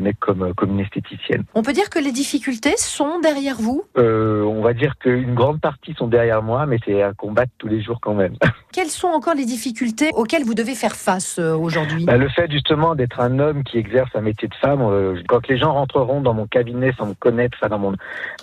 est 0.03 0.13
comme, 0.19 0.53
comme 0.55 0.71
une 0.71 0.79
esthéticienne. 0.81 1.43
On 1.53 1.61
peut 1.61 1.73
dire 1.73 1.89
que 1.89 1.99
les 1.99 2.11
difficultés 2.11 2.75
sont 2.77 3.19
derrière 3.19 3.55
vous? 3.55 3.85
Euh, 3.97 4.43
on 4.43 4.61
va 4.61 4.73
dire 4.73 4.97
qu'une 4.97 5.33
grande 5.35 5.61
partie 5.61 5.93
sont 5.93 6.07
derrière 6.07 6.41
moi, 6.41 6.65
mais 6.65 6.77
c'est 6.85 7.01
à 7.01 7.13
combattre 7.13 7.51
tous 7.57 7.67
les 7.67 7.81
jours 7.81 7.99
quand 8.01 8.13
même. 8.13 8.33
Quelles 8.73 8.89
sont 8.89 9.07
encore 9.07 9.35
les 9.35 9.45
difficultés 9.45 10.09
auxquelles 10.13 10.43
vous 10.43 10.53
devez 10.53 10.75
faire 10.75 10.95
face 10.95 11.39
euh, 11.39 11.55
aujourd'hui? 11.55 12.05
Bah, 12.05 12.17
le 12.17 12.27
fait 12.27 12.51
justement 12.51 12.95
d'être 12.95 13.21
un 13.21 13.39
homme 13.39 13.63
qui 13.63 13.77
exerce 13.77 14.09
un 14.15 14.21
métier 14.21 14.47
de 14.47 14.55
femme, 14.55 14.81
euh, 14.81 15.21
quand 15.27 15.47
les 15.47 15.57
gens 15.57 15.73
rentreront 15.73 16.21
dans 16.21 16.33
mon 16.33 16.47
cabinet 16.47 16.91
sans 16.97 17.07
me 17.07 17.13
connaître, 17.13 17.57
enfin 17.61 17.69
dans 17.69 17.79
mon, 17.79 17.93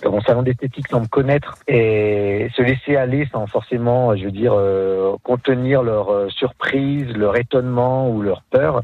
dans 0.01 0.11
mon 0.11 0.21
salon 0.21 0.41
d'esthétique 0.41 0.87
sans 0.89 1.01
me 1.01 1.07
connaître, 1.07 1.55
et 1.67 2.49
se 2.55 2.61
laisser 2.61 2.95
aller 2.95 3.27
sans 3.31 3.45
forcément, 3.47 4.15
je 4.15 4.25
veux 4.25 4.31
dire, 4.31 4.53
euh, 4.55 5.15
contenir 5.23 5.83
leur 5.83 6.09
euh, 6.09 6.29
surprise, 6.29 7.07
leur 7.15 7.37
étonnement 7.37 8.09
ou 8.09 8.21
leur 8.21 8.43
peur, 8.43 8.81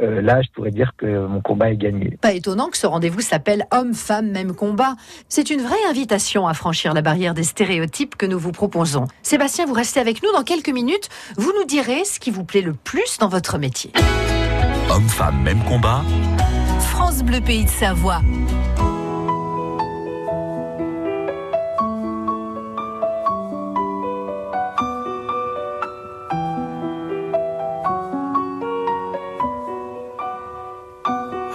euh, 0.00 0.20
là 0.20 0.42
je 0.42 0.48
pourrais 0.52 0.70
dire 0.70 0.92
que 0.96 1.26
mon 1.26 1.40
combat 1.40 1.70
est 1.70 1.76
gagné. 1.76 2.16
Pas 2.20 2.32
étonnant 2.32 2.68
que 2.68 2.76
ce 2.76 2.86
rendez-vous 2.86 3.20
s'appelle 3.20 3.66
Homme-Femme, 3.70 4.30
même 4.30 4.54
combat. 4.54 4.94
C'est 5.28 5.50
une 5.50 5.60
vraie 5.60 5.84
invitation 5.88 6.46
à 6.46 6.54
franchir 6.54 6.94
la 6.94 7.02
barrière 7.02 7.34
des 7.34 7.42
stéréotypes 7.42 8.16
que 8.16 8.26
nous 8.26 8.38
vous 8.38 8.52
proposons. 8.52 9.06
Sébastien, 9.22 9.66
vous 9.66 9.74
restez 9.74 10.00
avec 10.00 10.22
nous 10.22 10.32
dans 10.32 10.44
quelques 10.44 10.70
minutes. 10.70 11.08
Vous 11.36 11.52
nous 11.58 11.64
direz 11.66 12.04
ce 12.04 12.20
qui 12.20 12.30
vous 12.30 12.44
plaît 12.44 12.62
le 12.62 12.74
plus 12.74 13.18
dans 13.18 13.28
votre 13.28 13.58
métier. 13.58 13.92
Homme-femme, 14.90 15.42
même 15.42 15.62
combat. 15.64 16.02
France 16.80 17.22
Bleu 17.22 17.40
Pays 17.40 17.64
de 17.64 17.70
Savoie. 17.70 18.20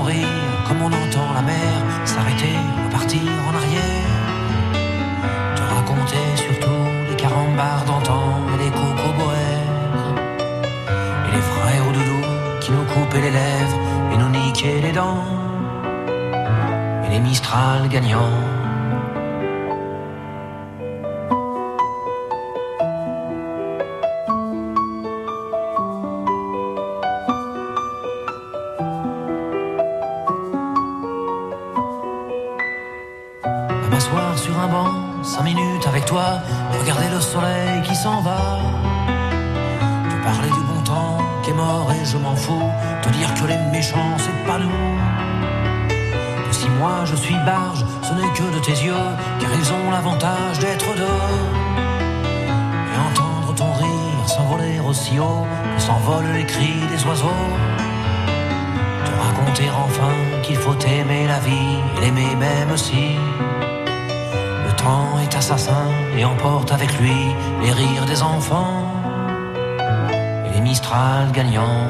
rire, 0.00 0.26
comme 0.66 0.82
on 0.82 0.86
entend 0.86 1.32
la 1.34 1.42
mer 1.42 1.72
s'arrêter, 2.04 2.56
repartir 2.84 3.20
en 3.48 3.54
arrière. 3.54 4.08
Te 5.56 5.62
raconter 5.62 6.24
surtout 6.36 6.84
les 7.08 7.16
carambars 7.16 7.84
d'antan 7.84 8.24
et 8.54 8.64
les 8.64 8.70
cocoboères. 8.70 10.08
Et 11.28 11.36
les 11.36 11.42
frères 11.42 11.88
au 11.88 11.92
doudou 11.92 12.20
qui 12.60 12.70
nous 12.72 12.84
coupaient 12.84 13.20
les 13.20 13.30
lèvres 13.30 13.78
et 14.12 14.16
nous 14.16 14.30
niquaient 14.30 14.80
les 14.80 14.92
dents. 14.92 15.24
Et 17.04 17.10
les 17.10 17.20
Mistral 17.20 17.88
gagnants 17.88 18.51
d'être 50.02 50.96
dehors 50.96 51.48
et 52.92 52.98
entendre 53.08 53.54
ton 53.54 53.72
rire 53.72 54.26
s'envoler 54.26 54.80
aussi 54.80 55.20
haut 55.20 55.46
que 55.76 55.80
s'envolent 55.80 56.32
les 56.34 56.44
cris 56.44 56.80
des 56.90 57.06
oiseaux. 57.06 57.46
Te 59.04 59.12
raconter 59.26 59.70
enfin 59.70 60.42
qu'il 60.42 60.56
faut 60.56 60.76
aimer 60.80 61.28
la 61.28 61.38
vie 61.38 61.78
et 61.96 62.00
l'aimer 62.00 62.34
même 62.34 62.76
si 62.76 63.14
le 64.66 64.72
temps 64.76 65.20
est 65.22 65.36
assassin 65.36 65.86
et 66.16 66.24
emporte 66.24 66.72
avec 66.72 66.98
lui 66.98 67.20
les 67.62 67.70
rires 67.70 68.06
des 68.06 68.22
enfants 68.22 68.84
et 70.46 70.54
les 70.54 70.60
Mistral 70.60 71.30
gagnants 71.32 71.86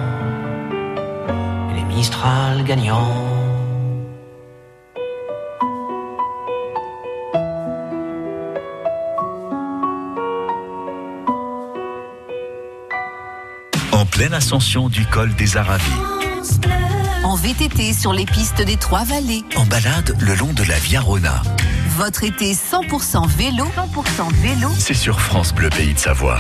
et 1.71 1.75
les 1.77 1.85
Mistral 1.85 2.63
gagnants. 2.63 3.32
pleine 14.13 14.35
ascension 14.35 14.91
du 14.91 15.07
col 15.07 15.35
des 15.35 15.57
Aravis. 15.57 15.85
En 17.25 17.35
VTT 17.35 17.95
sur 17.95 18.13
les 18.13 18.27
pistes 18.27 18.63
des 18.63 18.77
Trois-Vallées. 18.77 19.43
En 19.57 19.65
balade 19.65 20.15
le 20.21 20.35
long 20.35 20.53
de 20.53 20.63
la 20.65 20.79
Via 20.79 21.01
Rona. 21.01 21.43
Votre 21.97 22.23
été 22.23 22.53
100% 22.53 23.27
vélo. 23.29 23.65
100% 23.65 24.33
vélo. 24.43 24.69
C'est 24.79 24.95
sur 24.95 25.21
France 25.21 25.55
Bleu 25.55 25.71
Pays 25.71 25.95
de 25.95 25.99
Savoie. 25.99 26.39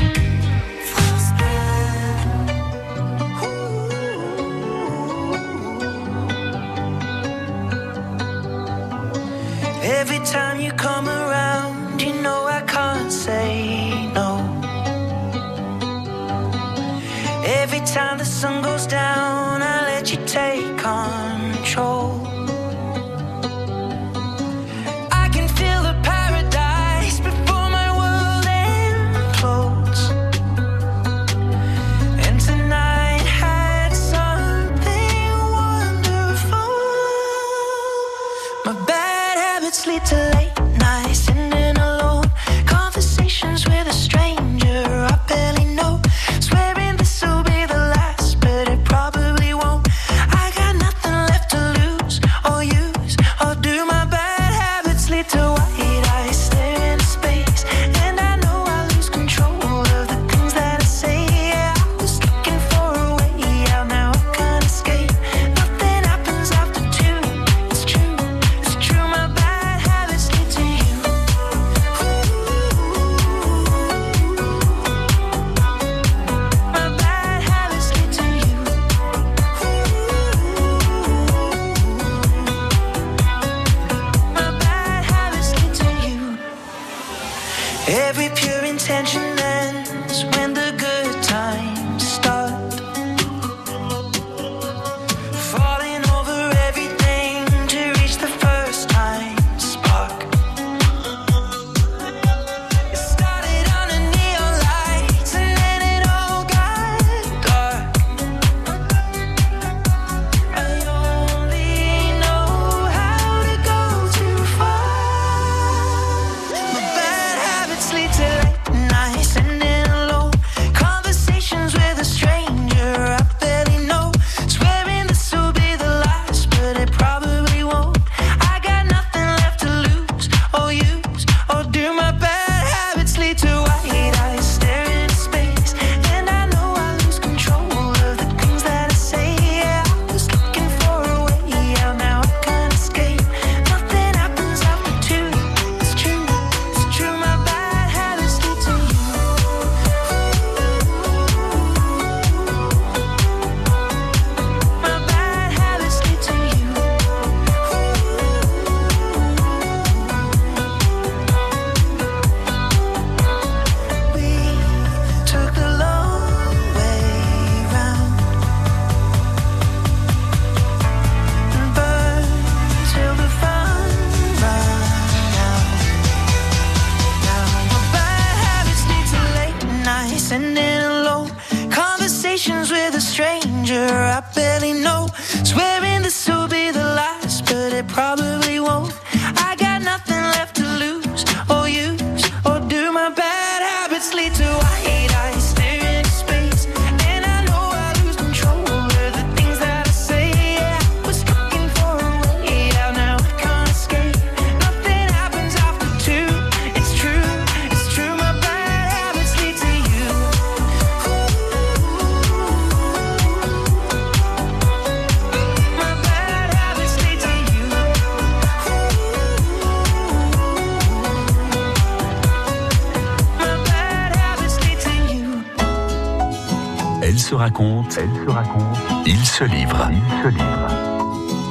Se 229.32 229.44
livre, 229.44 229.88
il 229.90 230.22
se 230.22 230.28
livre. 230.28 230.66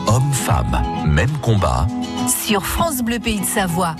Homme, 0.06 0.32
femme, 0.34 0.84
même 1.08 1.32
combat. 1.40 1.88
Sur 2.28 2.64
France 2.64 3.02
Bleu 3.02 3.18
Pays 3.18 3.40
de 3.40 3.46
Savoie. 3.46 3.96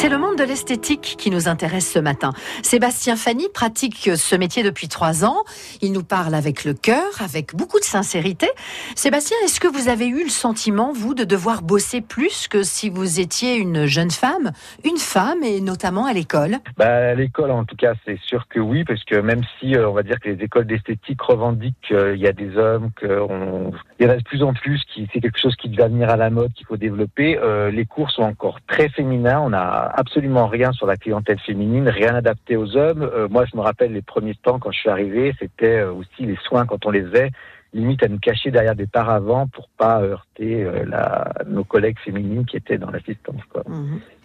C'est 0.00 0.08
le 0.08 0.16
monde 0.16 0.36
de 0.36 0.44
l'esthétique 0.44 1.16
qui 1.18 1.30
nous 1.30 1.46
intéresse 1.46 1.92
ce 1.92 1.98
matin. 1.98 2.32
Sébastien 2.62 3.16
Fanny 3.16 3.48
pratique 3.52 4.08
ce 4.16 4.34
métier 4.34 4.62
depuis 4.62 4.88
trois 4.88 5.26
ans. 5.26 5.44
Il 5.82 5.92
nous 5.92 6.02
parle 6.02 6.34
avec 6.34 6.64
le 6.64 6.72
cœur, 6.72 7.04
avec 7.22 7.54
beaucoup 7.54 7.78
de 7.78 7.84
sincérité. 7.84 8.48
Sébastien, 8.94 9.36
est-ce 9.44 9.60
que 9.60 9.68
vous 9.68 9.90
avez 9.90 10.06
eu 10.06 10.24
le 10.24 10.30
sentiment, 10.30 10.94
vous, 10.94 11.12
de 11.12 11.24
devoir 11.24 11.60
bosser 11.60 12.00
plus 12.00 12.48
que 12.48 12.62
si 12.62 12.88
vous 12.88 13.20
étiez 13.20 13.56
une 13.56 13.84
jeune 13.84 14.10
femme, 14.10 14.52
une 14.86 14.96
femme 14.96 15.42
et 15.42 15.60
notamment 15.60 16.06
à 16.06 16.14
l'école? 16.14 16.56
Bah, 16.78 17.10
à 17.10 17.14
l'école, 17.14 17.50
en 17.50 17.66
tout 17.66 17.76
cas, 17.76 17.92
c'est 18.06 18.18
sûr 18.20 18.48
que 18.48 18.58
oui, 18.58 18.84
parce 18.84 19.04
que 19.04 19.16
même 19.16 19.42
si 19.58 19.76
euh, 19.76 19.90
on 19.90 19.92
va 19.92 20.02
dire 20.02 20.18
que 20.18 20.30
les 20.30 20.42
écoles 20.42 20.66
d'esthétique 20.66 21.20
revendiquent 21.20 21.76
qu'il 21.86 22.16
y 22.16 22.26
a 22.26 22.32
des 22.32 22.56
hommes, 22.56 22.90
qu'il 22.98 23.10
y 24.00 24.06
en 24.06 24.10
a 24.10 24.16
de 24.16 24.22
plus 24.22 24.42
en 24.42 24.54
plus, 24.54 24.82
qui 24.94 25.06
c'est 25.12 25.20
quelque 25.20 25.38
chose 25.38 25.56
qui 25.56 25.68
doit 25.68 25.88
venir 25.88 26.08
à 26.08 26.16
la 26.16 26.30
mode, 26.30 26.54
qu'il 26.54 26.64
faut 26.64 26.78
développer, 26.78 27.36
euh, 27.36 27.70
les 27.70 27.84
cours 27.84 28.10
sont 28.10 28.22
encore 28.22 28.60
très 28.66 28.88
féminins. 28.88 29.42
On 29.44 29.52
a 29.52 29.89
absolument 29.94 30.46
rien 30.46 30.72
sur 30.72 30.86
la 30.86 30.96
clientèle 30.96 31.38
féminine, 31.38 31.88
rien 31.88 32.14
adapté 32.14 32.56
aux 32.56 32.76
hommes. 32.76 33.02
Euh, 33.02 33.28
moi, 33.28 33.44
je 33.44 33.56
me 33.56 33.62
rappelle 33.62 33.92
les 33.92 34.02
premiers 34.02 34.34
temps 34.34 34.58
quand 34.58 34.70
je 34.70 34.78
suis 34.78 34.88
arrivé, 34.88 35.34
c'était 35.38 35.80
euh, 35.80 35.92
aussi 35.92 36.26
les 36.26 36.36
soins 36.44 36.66
quand 36.66 36.86
on 36.86 36.90
les 36.90 37.02
faisait, 37.02 37.30
limite 37.72 38.02
à 38.02 38.08
nous 38.08 38.18
cacher 38.18 38.50
derrière 38.50 38.74
des 38.74 38.86
paravents 38.86 39.46
pour 39.46 39.68
pas 39.76 40.00
heurter 40.02 40.64
euh, 40.64 40.84
la, 40.86 41.32
nos 41.46 41.64
collègues 41.64 41.98
féminines 42.04 42.44
qui 42.44 42.56
étaient 42.56 42.78
dans 42.78 42.90
l'assistance. 42.90 43.40
quoi. 43.52 43.62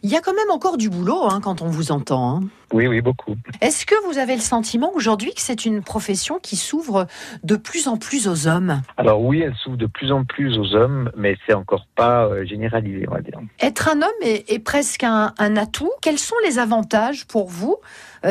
Il 0.03 0.09
y 0.11 0.15
a 0.15 0.21
quand 0.21 0.33
même 0.33 0.51
encore 0.51 0.77
du 0.77 0.89
boulot 0.89 1.23
hein, 1.29 1.39
quand 1.43 1.61
on 1.61 1.67
vous 1.67 1.91
entend. 1.91 2.37
hein. 2.37 2.47
Oui, 2.73 2.87
oui, 2.87 3.01
beaucoup. 3.01 3.35
Est-ce 3.61 3.85
que 3.85 3.95
vous 4.07 4.17
avez 4.17 4.35
le 4.35 4.41
sentiment 4.41 4.91
aujourd'hui 4.93 5.33
que 5.33 5.41
c'est 5.41 5.65
une 5.65 5.81
profession 5.83 6.39
qui 6.41 6.55
s'ouvre 6.55 7.07
de 7.43 7.55
plus 7.55 7.87
en 7.87 7.97
plus 7.97 8.27
aux 8.27 8.47
hommes? 8.47 8.81
Alors 8.97 9.21
oui, 9.21 9.41
elle 9.41 9.55
s'ouvre 9.55 9.77
de 9.77 9.85
plus 9.87 10.11
en 10.11 10.23
plus 10.25 10.57
aux 10.59 10.73
hommes, 10.75 11.11
mais 11.15 11.37
c'est 11.45 11.53
encore 11.53 11.87
pas 11.95 12.25
euh, 12.25 12.45
généralisé, 12.45 13.05
on 13.07 13.13
va 13.13 13.21
dire. 13.21 13.39
Être 13.61 13.89
un 13.89 14.01
homme 14.01 14.21
est, 14.21 14.51
est 14.51 14.59
presque 14.59 15.03
un, 15.03 15.33
un 15.37 15.57
atout. 15.57 15.91
Quels 16.01 16.19
sont 16.19 16.35
les 16.45 16.59
avantages 16.59 17.25
pour 17.25 17.47
vous 17.47 17.77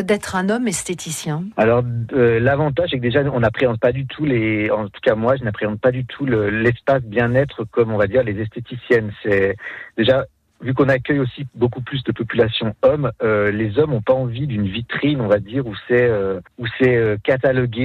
d'être 0.03 0.35
un 0.37 0.49
homme 0.49 0.67
esthéticien 0.69 1.45
Alors 1.57 1.83
euh, 2.13 2.41
l'avantage 2.41 2.91
c'est 2.91 2.97
que 2.97 3.03
déjà 3.03 3.21
on 3.33 3.41
n'appréhende 3.41 3.79
pas 3.79 3.93
du 3.93 4.07
tout 4.07 4.25
les, 4.25 4.71
en 4.71 4.89
tout 4.89 5.01
cas 5.03 5.15
moi 5.15 5.37
je 5.37 5.45
n'appréhende 5.45 5.81
pas 5.81 5.93
du 5.93 6.05
tout 6.05 6.27
le- 6.27 6.51
l'espace 6.51 7.03
bien-être 7.03 7.65
comme 7.65 7.93
on 7.93 7.97
va 7.97 8.07
dire 8.07 8.23
les 8.25 8.41
esthéticiennes. 8.41 9.13
C'est 9.23 9.57
déjà 9.97 10.25
vu 10.65 10.73
qu'on 10.75 10.89
accueille 10.89 11.21
aussi 11.21 11.47
beaucoup 11.55 11.83
plus 11.83 12.03
de 12.05 12.13
population 12.13 12.75
hommes, 12.83 13.13
euh, 13.23 13.53
les 13.53 13.79
hommes 13.79 13.91
n'ont 13.91 14.01
pas 14.01 14.15
envie 14.15 14.47
d'une 14.47 14.67
vitrine, 14.67 15.21
on 15.21 15.29
va 15.29 15.39
dire, 15.39 15.67
où 15.67 15.75
c'est 15.87 16.03
euh, 16.03 16.41
où 16.59 16.67
c'est 16.79 16.97
euh, 16.97 17.17
catalogué 17.23 17.85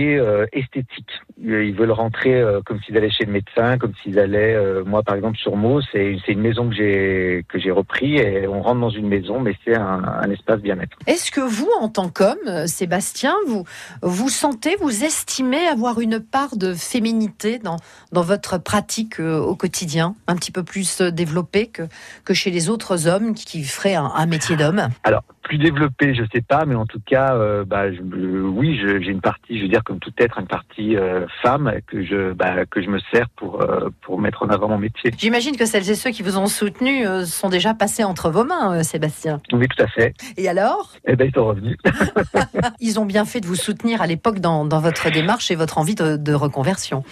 esthétique. 0.54 1.12
Ils 1.42 1.74
veulent 1.74 1.92
rentrer 1.92 2.42
comme 2.66 2.80
s'ils 2.82 2.98
allaient 2.98 3.10
chez 3.10 3.26
le 3.26 3.32
médecin, 3.32 3.78
comme 3.78 3.94
s'ils 4.02 4.20
allaient. 4.20 4.58
moi, 4.86 5.04
par 5.04 5.16
exemple, 5.16 5.38
sur 5.38 5.56
Meaux, 5.56 5.82
c'est 5.92 6.18
c'est 6.26 6.34
une 6.34 6.42
maison 6.42 6.70
que 6.70 6.76
j'ai 6.76 7.46
que 7.50 7.60
j'ai 7.60 7.72
repris 7.72 8.18
et 8.18 8.48
on 8.48 8.62
rentre 8.62 8.80
dans 8.80 8.90
une 8.90 9.08
maison, 9.08 9.40
mais 9.40 9.56
c'est 9.66 9.76
un, 9.76 10.30
espace 10.30 10.62
bien-être. 10.62 10.98
Est-ce 11.08 11.32
que 11.32 11.42
vous, 11.42 11.70
en 11.82 11.90
tant 11.90 12.10
qu'homme, 12.10 12.68
Sébastien, 12.68 13.34
vous 13.48 13.64
vous 14.02 14.30
sentez, 14.30 14.76
vous 14.80 15.04
estimez 15.04 15.66
avoir 15.68 16.00
une 16.00 16.20
part 16.20 16.56
de 16.56 16.74
féminité 16.74 17.58
dans, 17.58 17.78
dans 18.12 18.22
votre 18.22 18.58
pratique 18.58 19.20
au 19.20 19.56
quotidien, 19.56 20.16
un 20.28 20.36
petit 20.36 20.52
peu 20.52 20.64
plus 20.64 21.02
développée 21.02 21.68
que, 21.68 21.84
que 22.26 22.34
chez 22.34 22.52
les 22.52 22.69
autres 22.69 22.69
hommes 23.08 23.34
qui, 23.34 23.64
feraient 23.64 23.96
un, 23.96 24.12
un 24.16 24.26
métier 24.26 24.56
d'homme 24.56 24.90
Alors, 25.04 25.24
plus 25.50 25.58
développé, 25.58 26.14
je 26.14 26.24
sais 26.32 26.42
pas, 26.42 26.66
mais 26.66 26.76
en 26.76 26.86
tout 26.86 27.02
cas, 27.04 27.34
euh, 27.34 27.66
bah, 27.66 27.92
je, 27.92 28.00
euh, 28.02 28.42
oui, 28.42 28.80
j'ai 28.80 29.12
une 29.12 29.20
partie, 29.20 29.58
je 29.58 29.64
veux 29.64 29.68
dire, 29.68 29.84
comme 29.84 30.00
tout 30.00 30.14
être, 30.20 30.40
une 30.40 30.48
partie 30.48 30.96
euh, 30.96 31.26
femme 31.42 31.74
que 31.88 32.04
je, 32.06 32.34
bah, 32.34 32.66
que 32.68 32.82
je 32.82 32.90
me 32.90 33.00
sers 33.12 33.28
pour, 33.30 33.62
euh, 33.62 33.90
pour 34.02 34.20
mettre 34.20 34.44
en 34.44 34.50
avant 34.50 34.70
mon 34.70 34.78
métier. 34.78 35.12
J'imagine 35.18 35.58
que 35.58 35.66
celles 35.66 35.90
et 35.90 35.96
ceux 35.96 36.12
qui 36.12 36.22
vous 36.22 36.38
ont 36.38 36.46
soutenu 36.46 37.04
sont 37.26 37.50
déjà 37.50 37.74
passés 37.74 38.04
entre 38.04 38.30
vos 38.30 38.44
mains, 38.44 38.84
Sébastien. 38.84 39.42
Oui, 39.52 39.68
tout 39.68 39.84
à 39.84 39.88
fait. 39.88 40.14
Et 40.38 40.48
alors? 40.48 40.94
Eh 41.08 41.16
ben, 41.16 41.28
ils 41.28 41.34
sont 41.34 41.48
revenus. 41.48 41.78
Ils 42.80 43.00
ont 43.00 43.06
bien 43.06 43.26
fait 43.26 43.42
de 43.42 43.48
vous 43.48 43.56
soutenir 43.56 44.02
à 44.02 44.08
l'époque 44.08 44.40
dans, 44.40 44.66
dans 44.66 44.80
votre 44.80 45.10
démarche 45.10 45.50
et 45.52 45.56
votre 45.56 45.80
envie 45.80 45.96
de, 45.96 46.16
de 46.16 46.34
reconversion. 46.34 47.04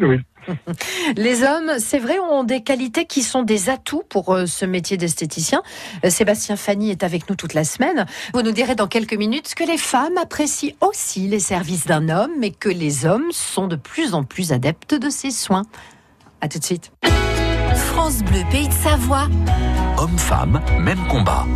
oui. 0.00 0.20
Les 1.16 1.42
hommes, 1.42 1.72
c'est 1.78 1.98
vrai, 1.98 2.18
ont 2.18 2.44
des 2.44 2.62
qualités 2.62 3.04
qui 3.06 3.22
sont 3.22 3.42
des 3.42 3.68
atouts 3.70 4.02
pour 4.08 4.34
euh, 4.34 4.46
ce 4.46 4.64
métier 4.64 4.96
d'esthéticien. 4.96 5.62
Euh, 6.04 6.10
Sébastien 6.10 6.56
Fanny 6.56 6.90
est 6.90 7.02
avec 7.02 7.28
nous 7.28 7.36
toute 7.36 7.54
la 7.54 7.64
semaine. 7.64 8.06
Vous 8.34 8.42
nous 8.42 8.52
direz 8.52 8.74
dans 8.74 8.88
quelques 8.88 9.14
minutes 9.14 9.54
que 9.54 9.64
les 9.64 9.78
femmes 9.78 10.16
apprécient 10.18 10.74
aussi 10.80 11.28
les 11.28 11.40
services 11.40 11.86
d'un 11.86 12.08
homme, 12.08 12.32
mais 12.38 12.50
que 12.50 12.68
les 12.68 13.06
hommes 13.06 13.30
sont 13.30 13.66
de 13.66 13.76
plus 13.76 14.14
en 14.14 14.24
plus 14.24 14.52
adeptes 14.52 14.94
de 14.94 15.10
ces 15.10 15.30
soins. 15.30 15.64
À 16.40 16.48
tout 16.48 16.58
de 16.58 16.64
suite. 16.64 16.92
France 17.74 18.22
Bleu 18.22 18.42
Pays 18.50 18.68
de 18.68 18.74
Savoie. 18.74 19.28
Homme, 19.98 20.18
femme, 20.18 20.60
même 20.78 21.06
combat. 21.08 21.46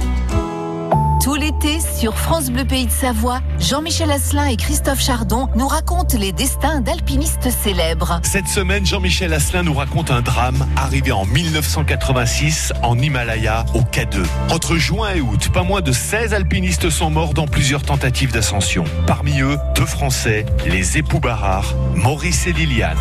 Tout 1.22 1.34
l'été, 1.34 1.80
sur 1.80 2.16
France 2.16 2.50
Bleu 2.50 2.64
Pays 2.64 2.86
de 2.86 2.90
Savoie, 2.90 3.40
Jean-Michel 3.58 4.10
Asselin 4.10 4.46
et 4.46 4.56
Christophe 4.56 5.02
Chardon 5.02 5.48
nous 5.54 5.68
racontent 5.68 6.16
les 6.16 6.32
destins 6.32 6.80
d'alpinistes 6.80 7.50
célèbres. 7.50 8.20
Cette 8.22 8.48
semaine, 8.48 8.86
Jean-Michel 8.86 9.34
Asselin 9.34 9.62
nous 9.62 9.74
raconte 9.74 10.10
un 10.10 10.22
drame 10.22 10.66
arrivé 10.76 11.12
en 11.12 11.26
1986 11.26 12.72
en 12.82 12.98
Himalaya, 12.98 13.66
au 13.74 13.80
K2. 13.80 14.24
Entre 14.50 14.76
juin 14.76 15.10
et 15.14 15.20
août, 15.20 15.50
pas 15.52 15.62
moins 15.62 15.82
de 15.82 15.92
16 15.92 16.32
alpinistes 16.32 16.88
sont 16.88 17.10
morts 17.10 17.34
dans 17.34 17.46
plusieurs 17.46 17.82
tentatives 17.82 18.32
d'ascension. 18.32 18.84
Parmi 19.06 19.42
eux, 19.42 19.58
deux 19.76 19.84
Français, 19.84 20.46
les 20.66 20.96
époux 20.96 21.20
Barrard, 21.20 21.74
Maurice 21.96 22.46
et 22.46 22.54
Liliane. 22.54 22.96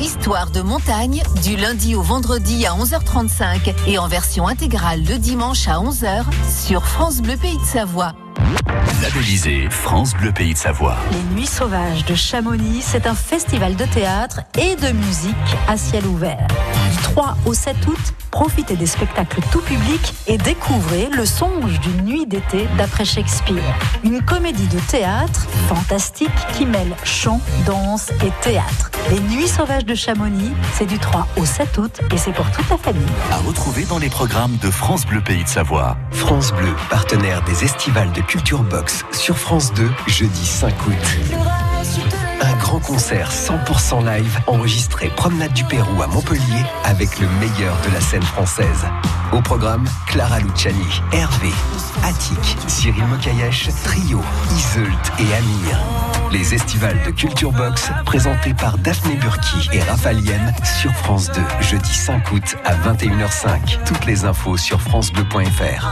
Histoire 0.00 0.50
de 0.50 0.60
montagne, 0.60 1.22
du 1.42 1.56
lundi 1.56 1.96
au 1.96 2.02
vendredi 2.02 2.66
à 2.66 2.74
11h35 2.74 3.74
et 3.88 3.98
en 3.98 4.06
version 4.06 4.46
intégrale 4.46 5.02
le 5.02 5.18
dimanche 5.18 5.66
à 5.66 5.78
11h 5.78 6.24
sur 6.66 6.86
France 6.86 7.20
Bleu 7.20 7.36
Pays 7.36 7.56
de 7.56 7.63
Savoie. 7.64 8.23
Labellisé 9.02 9.68
France 9.70 10.14
Bleu 10.14 10.32
Pays 10.32 10.54
de 10.54 10.58
Savoie. 10.58 10.96
Les 11.12 11.34
Nuits 11.34 11.46
Sauvages 11.46 12.04
de 12.04 12.14
Chamonix, 12.14 12.82
c'est 12.82 13.06
un 13.06 13.14
festival 13.14 13.76
de 13.76 13.84
théâtre 13.84 14.40
et 14.58 14.76
de 14.76 14.92
musique 14.92 15.34
à 15.68 15.76
ciel 15.76 16.06
ouvert. 16.06 16.46
Du 16.90 17.02
3 17.02 17.36
au 17.44 17.54
7 17.54 17.76
août, 17.86 17.98
profitez 18.30 18.76
des 18.76 18.86
spectacles 18.86 19.40
tout 19.50 19.60
public 19.60 20.14
et 20.26 20.38
découvrez 20.38 21.08
Le 21.12 21.26
songe 21.26 21.80
d'une 21.80 22.04
nuit 22.04 22.26
d'été 22.26 22.66
d'après 22.78 23.04
Shakespeare. 23.04 23.62
Une 24.04 24.22
comédie 24.22 24.68
de 24.68 24.78
théâtre 24.80 25.46
fantastique 25.68 26.30
qui 26.56 26.64
mêle 26.64 26.94
chant, 27.04 27.40
danse 27.66 28.10
et 28.24 28.30
théâtre. 28.42 28.90
Les 29.10 29.20
Nuits 29.20 29.48
Sauvages 29.48 29.84
de 29.84 29.94
Chamonix, 29.94 30.52
c'est 30.72 30.86
du 30.86 30.98
3 30.98 31.26
au 31.36 31.44
7 31.44 31.76
août 31.78 32.00
et 32.12 32.16
c'est 32.16 32.32
pour 32.32 32.50
toute 32.52 32.68
la 32.70 32.78
famille. 32.78 33.04
À 33.30 33.36
retrouver 33.36 33.84
dans 33.84 33.98
les 33.98 34.08
programmes 34.08 34.56
de 34.62 34.70
France 34.70 35.04
Bleu 35.04 35.20
Pays 35.20 35.44
de 35.44 35.48
Savoie. 35.48 35.98
France 36.12 36.52
Bleu, 36.52 36.74
partenaire 36.88 37.42
des 37.44 37.64
estivales 37.64 38.12
de 38.12 38.22
Culture 38.22 38.43
Box 38.52 39.04
sur 39.10 39.38
France 39.38 39.72
2, 39.72 39.90
jeudi 40.06 40.46
5 40.46 40.74
août. 40.86 40.94
Un 42.42 42.56
grand 42.58 42.78
concert 42.78 43.30
100% 43.32 44.04
live 44.04 44.38
enregistré 44.46 45.10
Promenade 45.16 45.52
du 45.54 45.64
Pérou 45.64 46.02
à 46.02 46.06
Montpellier 46.06 46.62
avec 46.84 47.18
le 47.20 47.26
meilleur 47.40 47.76
de 47.86 47.92
la 47.92 48.00
scène 48.00 48.22
française. 48.22 48.86
Au 49.32 49.40
programme, 49.40 49.84
Clara 50.06 50.40
Luciani, 50.40 51.00
Hervé, 51.12 51.50
Attic, 52.04 52.56
Cyril 52.68 53.04
Mokayesh, 53.06 53.70
Trio, 53.82 54.20
Iseult 54.56 55.12
et 55.18 55.34
Amir. 55.34 55.78
Les 56.30 56.54
estivales 56.54 57.02
de 57.04 57.10
Culture 57.10 57.50
Box 57.50 57.90
présentés 58.04 58.54
par 58.54 58.76
Daphné 58.78 59.16
Burki 59.16 59.70
et 59.72 59.80
Raphaëlienne 59.82 60.54
sur 60.80 60.92
France 60.92 61.30
2, 61.32 61.40
jeudi 61.62 61.94
5 61.94 62.30
août 62.32 62.56
à 62.64 62.74
21h05. 62.74 63.84
Toutes 63.86 64.04
les 64.04 64.24
infos 64.24 64.58
sur 64.58 64.80
francebleu.fr. 64.80 65.88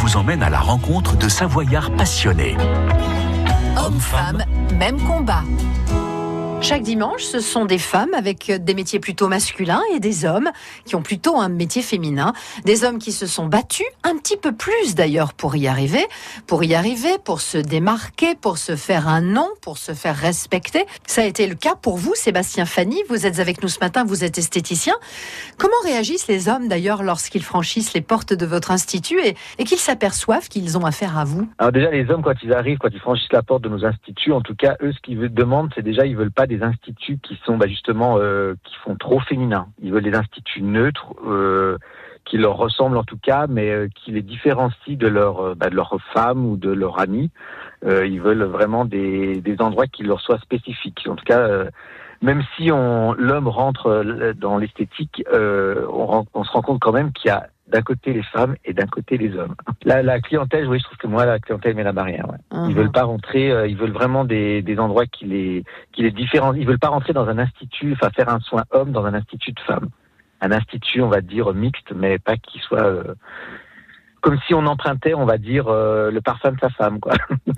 vous 0.00 0.16
emmène 0.16 0.42
à 0.42 0.48
la 0.48 0.60
rencontre 0.60 1.18
de 1.18 1.28
Savoyards 1.28 1.90
passionnés. 1.90 2.56
Hommes-femmes, 3.76 4.42
même 4.78 4.98
combat. 5.02 5.42
Chaque 6.62 6.82
dimanche, 6.82 7.22
ce 7.22 7.40
sont 7.40 7.64
des 7.64 7.78
femmes 7.78 8.12
avec 8.12 8.52
des 8.52 8.74
métiers 8.74 9.00
plutôt 9.00 9.28
masculins 9.28 9.80
et 9.94 9.98
des 9.98 10.26
hommes 10.26 10.50
qui 10.84 10.94
ont 10.94 11.02
plutôt 11.02 11.36
un 11.40 11.48
métier 11.48 11.80
féminin. 11.80 12.34
Des 12.66 12.84
hommes 12.84 12.98
qui 12.98 13.12
se 13.12 13.26
sont 13.26 13.46
battus, 13.46 13.86
un 14.04 14.16
petit 14.18 14.36
peu 14.36 14.52
plus 14.52 14.94
d'ailleurs 14.94 15.32
pour 15.32 15.56
y 15.56 15.66
arriver, 15.66 16.06
pour 16.46 16.62
y 16.62 16.74
arriver, 16.74 17.16
pour 17.24 17.40
se 17.40 17.56
démarquer, 17.56 18.34
pour 18.34 18.58
se 18.58 18.76
faire 18.76 19.08
un 19.08 19.22
nom, 19.22 19.48
pour 19.62 19.78
se 19.78 19.92
faire 19.92 20.14
respecter. 20.14 20.84
Ça 21.06 21.22
a 21.22 21.24
été 21.24 21.46
le 21.46 21.54
cas 21.54 21.76
pour 21.76 21.96
vous, 21.96 22.14
Sébastien 22.14 22.66
Fanny. 22.66 23.02
Vous 23.08 23.26
êtes 23.26 23.40
avec 23.40 23.62
nous 23.62 23.68
ce 23.68 23.80
matin, 23.80 24.04
vous 24.04 24.22
êtes 24.22 24.36
esthéticien. 24.36 24.94
Comment 25.56 25.72
réagissent 25.82 26.28
les 26.28 26.48
hommes 26.48 26.68
d'ailleurs 26.68 27.02
lorsqu'ils 27.02 27.42
franchissent 27.42 27.94
les 27.94 28.02
portes 28.02 28.34
de 28.34 28.44
votre 28.44 28.70
institut 28.70 29.18
et, 29.58 29.64
qu'ils 29.64 29.78
s'aperçoivent 29.78 30.48
qu'ils 30.48 30.76
ont 30.76 30.84
affaire 30.84 31.16
à 31.16 31.24
vous? 31.24 31.48
Alors 31.58 31.72
déjà, 31.72 31.90
les 31.90 32.10
hommes, 32.10 32.22
quand 32.22 32.34
ils 32.42 32.52
arrivent, 32.52 32.78
quand 32.78 32.90
ils 32.92 33.00
franchissent 33.00 33.32
la 33.32 33.42
porte 33.42 33.62
de 33.62 33.70
nos 33.70 33.86
instituts, 33.86 34.32
en 34.32 34.42
tout 34.42 34.54
cas, 34.54 34.76
eux, 34.82 34.92
ce 34.92 35.00
qu'ils 35.00 35.32
demandent, 35.32 35.70
c'est 35.74 35.82
déjà, 35.82 36.04
ils 36.04 36.16
veulent 36.16 36.30
pas 36.30 36.46
des 36.50 36.62
instituts 36.62 37.18
qui 37.22 37.40
sont 37.44 37.56
bah, 37.56 37.66
justement, 37.66 38.16
euh, 38.18 38.54
qui 38.64 38.74
font 38.84 38.96
trop 38.96 39.20
féminin. 39.20 39.68
Ils 39.82 39.92
veulent 39.92 40.04
des 40.04 40.14
instituts 40.14 40.62
neutres, 40.62 41.14
euh, 41.26 41.78
qui 42.24 42.38
leur 42.38 42.56
ressemblent 42.56 42.96
en 42.96 43.04
tout 43.04 43.18
cas, 43.18 43.46
mais 43.48 43.70
euh, 43.70 43.88
qui 43.94 44.12
les 44.12 44.22
différencient 44.22 44.96
de 44.96 45.06
leur, 45.06 45.40
euh, 45.40 45.54
bah, 45.54 45.70
de 45.70 45.74
leur 45.74 45.96
femme 46.12 46.46
ou 46.46 46.56
de 46.56 46.70
leur 46.70 47.00
ami. 47.00 47.30
Euh, 47.84 48.06
ils 48.06 48.20
veulent 48.20 48.44
vraiment 48.44 48.84
des, 48.84 49.40
des 49.40 49.60
endroits 49.60 49.86
qui 49.86 50.02
leur 50.02 50.20
soient 50.20 50.38
spécifiques. 50.38 51.06
En 51.08 51.16
tout 51.16 51.24
cas, 51.24 51.40
euh, 51.40 51.70
même 52.22 52.42
si 52.56 52.70
on 52.70 53.14
l'homme 53.14 53.48
rentre 53.48 54.04
dans 54.36 54.58
l'esthétique, 54.58 55.24
on, 55.32 56.26
on 56.34 56.44
se 56.44 56.52
rend 56.52 56.60
compte 56.60 56.80
quand 56.80 56.92
même 56.92 57.12
qu'il 57.12 57.28
y 57.28 57.32
a 57.32 57.46
d'un 57.70 57.82
côté 57.82 58.12
les 58.12 58.22
femmes 58.22 58.56
et 58.64 58.72
d'un 58.72 58.86
côté 58.86 59.16
les 59.16 59.34
hommes. 59.36 59.54
La, 59.84 60.02
la 60.02 60.20
clientèle, 60.20 60.66
oui, 60.68 60.78
je 60.78 60.84
trouve 60.84 60.98
que 60.98 61.06
moi, 61.06 61.24
la 61.24 61.38
clientèle 61.38 61.74
met 61.74 61.82
la 61.84 61.92
barrière. 61.92 62.28
Ouais. 62.28 62.38
Ils 62.52 62.70
Mhm. 62.70 62.74
veulent 62.74 62.90
pas 62.92 63.04
rentrer, 63.04 63.50
euh, 63.50 63.66
ils 63.68 63.76
veulent 63.76 63.92
vraiment 63.92 64.24
des, 64.24 64.60
des 64.62 64.78
endroits 64.78 65.06
qui 65.06 65.24
les, 65.26 65.64
qui 65.92 66.02
les 66.02 66.10
différencient. 66.10 66.60
Ils 66.60 66.66
veulent 66.66 66.78
pas 66.78 66.88
rentrer 66.88 67.12
dans 67.12 67.28
un 67.28 67.38
institut, 67.38 67.92
enfin 67.92 68.10
faire 68.10 68.28
un 68.28 68.40
soin 68.40 68.64
homme 68.72 68.90
dans 68.92 69.04
un 69.04 69.14
institut 69.14 69.52
de 69.52 69.60
femmes. 69.60 69.88
Un 70.40 70.52
institut, 70.52 71.00
on 71.02 71.08
va 71.08 71.20
dire 71.20 71.52
mixte, 71.54 71.92
mais 71.94 72.18
pas 72.18 72.36
qui 72.36 72.58
soit 72.58 72.82
euh, 72.82 73.14
comme 74.22 74.38
si 74.46 74.52
on 74.54 74.66
empruntait, 74.66 75.14
on 75.14 75.24
va 75.24 75.38
dire, 75.38 75.68
euh, 75.68 76.10
le 76.10 76.20
parfum 76.20 76.52
de 76.52 76.58
sa 76.60 76.68
femme, 76.70 76.98
quoi. 77.00 77.14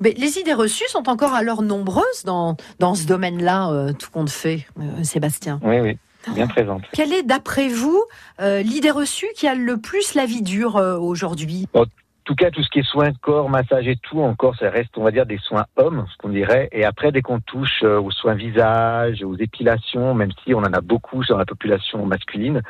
Mais 0.00 0.12
les 0.16 0.38
idées 0.38 0.54
reçues 0.54 0.86
sont 0.88 1.08
encore 1.08 1.34
alors 1.34 1.62
nombreuses 1.62 2.22
dans, 2.24 2.56
dans 2.78 2.94
ce 2.94 3.06
domaine-là, 3.06 3.92
tout 3.98 4.10
compte 4.12 4.30
fait, 4.30 4.66
Sébastien. 5.02 5.58
Oui, 5.62 5.80
oui, 5.80 5.98
bien 6.34 6.46
présente. 6.46 6.82
Quelle 6.92 7.12
est, 7.12 7.22
d'après 7.22 7.68
vous, 7.68 8.02
euh, 8.40 8.62
l'idée 8.62 8.90
reçue 8.90 9.26
qui 9.34 9.46
a 9.46 9.54
le 9.54 9.78
plus 9.78 10.14
la 10.14 10.26
vie 10.26 10.42
dure 10.42 10.76
euh, 10.76 10.96
aujourd'hui? 10.96 11.66
En 11.74 11.84
tout 12.24 12.34
cas, 12.34 12.50
tout 12.50 12.62
ce 12.62 12.68
qui 12.68 12.80
est 12.80 12.86
soins 12.86 13.12
corps, 13.22 13.48
massage 13.48 13.88
et 13.88 13.96
tout, 13.96 14.20
encore, 14.20 14.54
ça 14.56 14.68
reste, 14.68 14.98
on 14.98 15.02
va 15.02 15.10
dire, 15.10 15.24
des 15.24 15.38
soins 15.38 15.64
hommes, 15.76 16.04
ce 16.12 16.16
qu'on 16.18 16.28
dirait. 16.28 16.68
Et 16.72 16.84
après, 16.84 17.10
dès 17.10 17.22
qu'on 17.22 17.40
touche 17.40 17.82
euh, 17.82 18.00
aux 18.00 18.10
soins 18.10 18.34
visage, 18.34 19.22
aux 19.22 19.36
épilations, 19.36 20.14
même 20.14 20.30
si 20.44 20.52
on 20.52 20.58
en 20.58 20.72
a 20.72 20.80
beaucoup 20.80 21.24
dans 21.24 21.38
la 21.38 21.46
population 21.46 22.04
masculine, 22.04 22.62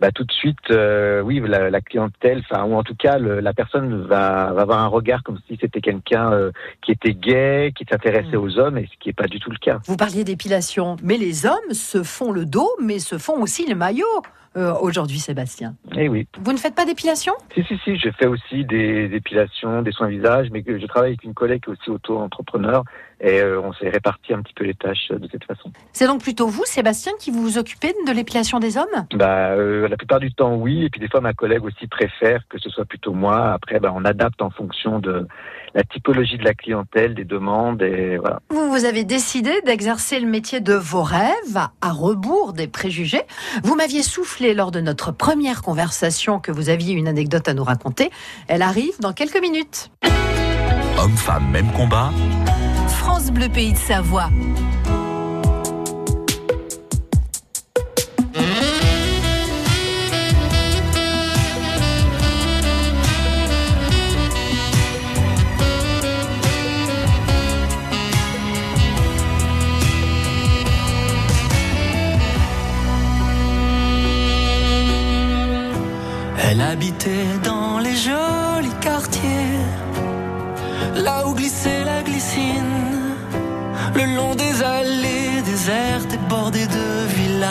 bah, 0.00 0.10
tout 0.12 0.24
de 0.24 0.32
suite, 0.32 0.58
euh, 0.70 1.20
oui, 1.22 1.40
la, 1.46 1.70
la 1.70 1.80
clientèle, 1.80 2.42
enfin, 2.50 2.64
ou 2.64 2.74
en 2.74 2.82
tout 2.82 2.94
cas, 2.96 3.18
le- 3.18 3.40
la 3.40 3.52
personne 3.52 4.02
va, 4.02 4.52
va 4.52 4.62
avoir 4.62 4.80
un 4.80 4.86
regard 4.88 5.22
comme 5.22 5.38
si 5.48 5.56
c'était 5.60 5.80
quelqu'un 5.80 6.32
euh, 6.32 6.50
qui 6.82 6.92
était 6.92 7.14
gay, 7.14 7.72
qui 7.76 7.84
s'intéressait 7.88 8.36
aux 8.36 8.58
hommes, 8.58 8.76
et 8.78 8.86
ce 8.92 8.98
qui 8.98 9.08
n'est 9.08 9.12
pas 9.14 9.28
du 9.28 9.38
tout 9.40 9.50
le 9.50 9.58
cas. 9.58 9.78
Vous 9.86 9.96
parliez 9.96 10.24
d'épilation, 10.24 10.96
mais 11.02 11.16
les 11.16 11.46
hommes 11.46 11.72
se 11.72 12.02
font 12.02 12.32
le 12.32 12.44
dos, 12.44 12.70
mais 12.82 12.98
se 12.98 13.18
font 13.18 13.40
aussi 13.40 13.66
le 13.68 13.74
maillot 13.74 14.04
euh, 14.56 14.74
aujourd'hui, 14.80 15.18
Sébastien. 15.18 15.74
Eh 15.96 16.08
oui. 16.08 16.26
Vous 16.40 16.52
ne 16.52 16.58
faites 16.58 16.74
pas 16.74 16.84
d'épilation? 16.84 17.32
Si, 17.54 17.62
si, 17.64 17.78
si, 17.84 17.96
je 17.98 18.08
fais 18.18 18.26
aussi 18.26 18.64
des 18.64 19.10
épilations, 19.12 19.82
des 19.82 19.92
soins 19.92 20.08
visage, 20.08 20.48
mais 20.52 20.64
je 20.66 20.86
travaille 20.86 21.10
avec 21.10 21.24
une 21.24 21.34
collègue 21.34 21.62
qui 21.64 21.70
est 21.70 21.72
aussi 21.72 21.90
auto-entrepreneur 21.90 22.84
et 23.20 23.40
euh, 23.40 23.60
on 23.60 23.72
s'est 23.72 23.88
réparti 23.88 24.34
un 24.34 24.42
petit 24.42 24.52
peu 24.54 24.64
les 24.64 24.74
tâches 24.74 25.08
euh, 25.10 25.18
de 25.18 25.28
cette 25.30 25.44
façon. 25.44 25.70
C'est 25.92 26.06
donc 26.06 26.20
plutôt 26.20 26.46
vous, 26.46 26.64
Sébastien, 26.66 27.12
qui 27.18 27.30
vous 27.30 27.42
vous 27.42 27.58
occupez 27.58 27.94
de 28.06 28.12
l'épilation 28.12 28.58
des 28.58 28.76
hommes? 28.76 29.06
Bah, 29.14 29.50
euh, 29.50 29.88
la 29.88 29.96
plupart 29.96 30.20
du 30.20 30.32
temps, 30.32 30.54
oui, 30.56 30.84
et 30.84 30.90
puis 30.90 31.00
des 31.00 31.08
fois, 31.08 31.20
ma 31.20 31.32
collègue 31.32 31.64
aussi 31.64 31.86
préfère 31.86 32.42
que 32.48 32.58
ce 32.58 32.68
soit 32.68 32.84
plutôt 32.84 33.12
moi. 33.12 33.52
Après, 33.52 33.80
bah, 33.80 33.92
on 33.94 34.04
adapte 34.04 34.42
en 34.42 34.50
fonction 34.50 34.98
de 34.98 35.26
la 35.74 35.82
typologie 35.82 36.38
de 36.38 36.44
la 36.44 36.54
clientèle, 36.54 37.14
des 37.14 37.24
demandes, 37.24 37.82
et 37.82 38.16
voilà. 38.16 38.40
Vous, 38.50 38.70
vous 38.70 38.84
avez 38.84 39.04
décidé 39.04 39.50
d'exercer 39.62 40.20
le 40.20 40.26
métier 40.26 40.60
de 40.60 40.74
vos 40.74 41.02
rêves 41.02 41.68
à 41.80 41.90
rebours 41.90 42.52
des 42.52 42.68
préjugés. 42.68 43.22
Vous 43.64 43.74
m'aviez 43.74 44.02
soufflé 44.02 44.43
lors 44.52 44.70
de 44.70 44.80
notre 44.80 45.12
première 45.12 45.62
conversation 45.62 46.38
que 46.38 46.52
vous 46.52 46.68
aviez 46.68 46.92
une 46.92 47.08
anecdote 47.08 47.48
à 47.48 47.54
nous 47.54 47.64
raconter. 47.64 48.10
Elle 48.48 48.62
arrive 48.62 48.92
dans 49.00 49.12
quelques 49.12 49.40
minutes. 49.40 49.90
Hommes-femmes, 50.98 51.50
même 51.50 51.70
combat. 51.72 52.10
France 52.88 53.30
Bleu 53.30 53.48
Pays 53.48 53.72
de 53.72 53.78
Savoie. 53.78 54.28
Et 86.54 86.66
de 86.66 87.06
villas. 87.16 87.50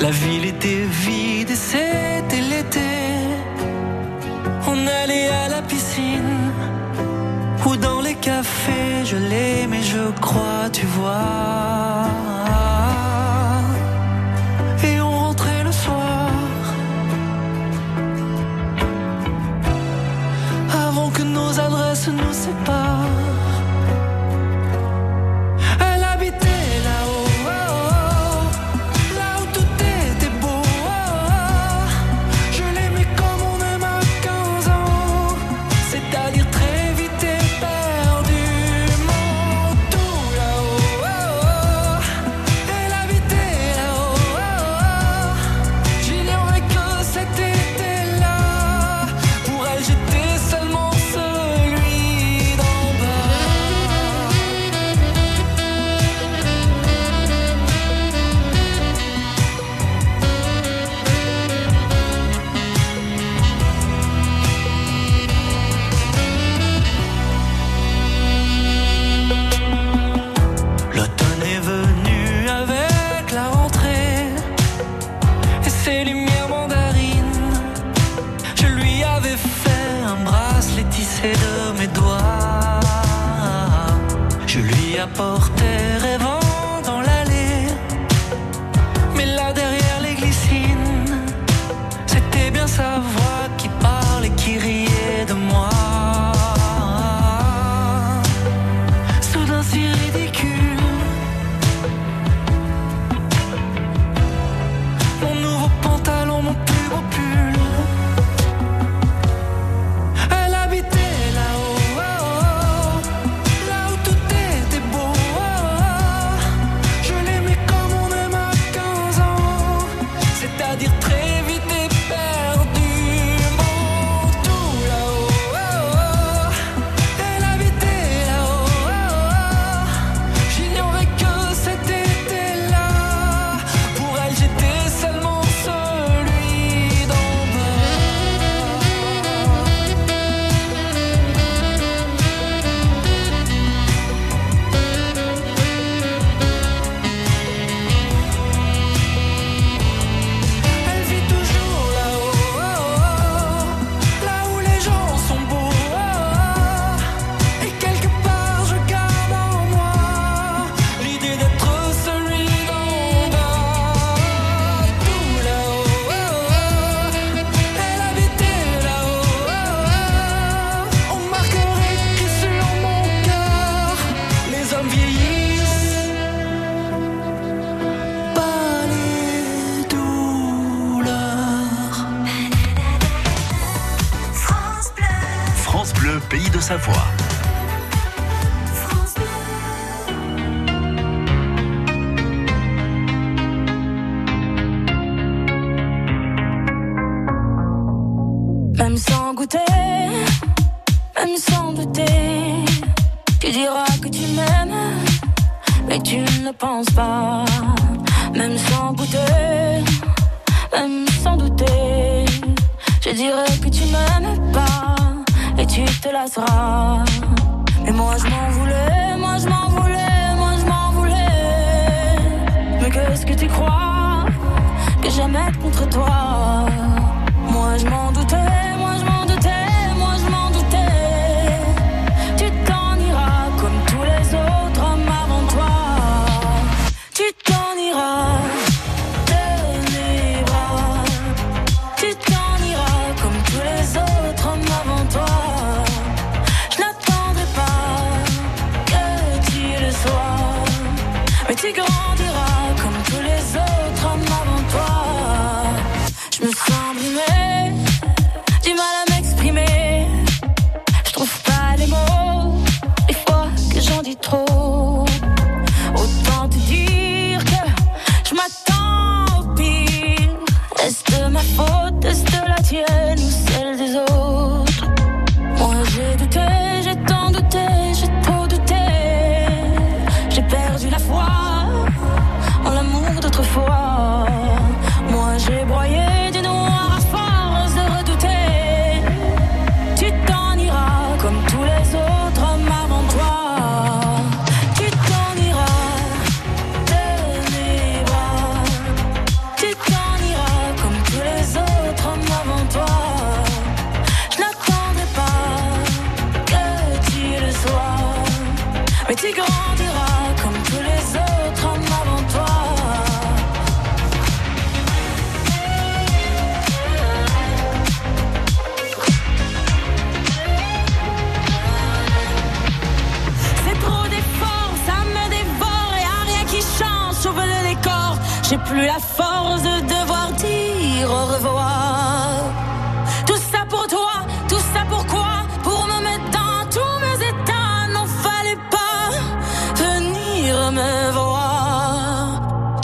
La 0.00 0.10
ville 0.10 0.44
était 0.44 0.84
vide 1.04 1.50
et 1.50 1.60
c'était 1.70 2.42
l'été. 2.50 2.92
On 4.68 4.78
allait 5.02 5.28
à 5.28 5.48
la 5.48 5.62
piscine 5.62 6.52
ou 7.66 7.76
dans 7.76 8.00
les 8.00 8.14
cafés. 8.14 9.04
Je 9.04 9.16
l'aimais, 9.16 9.82
je 9.82 10.10
crois, 10.20 10.68
tu 10.72 10.86
vois. 10.86 11.55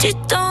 Voir. 0.03 0.42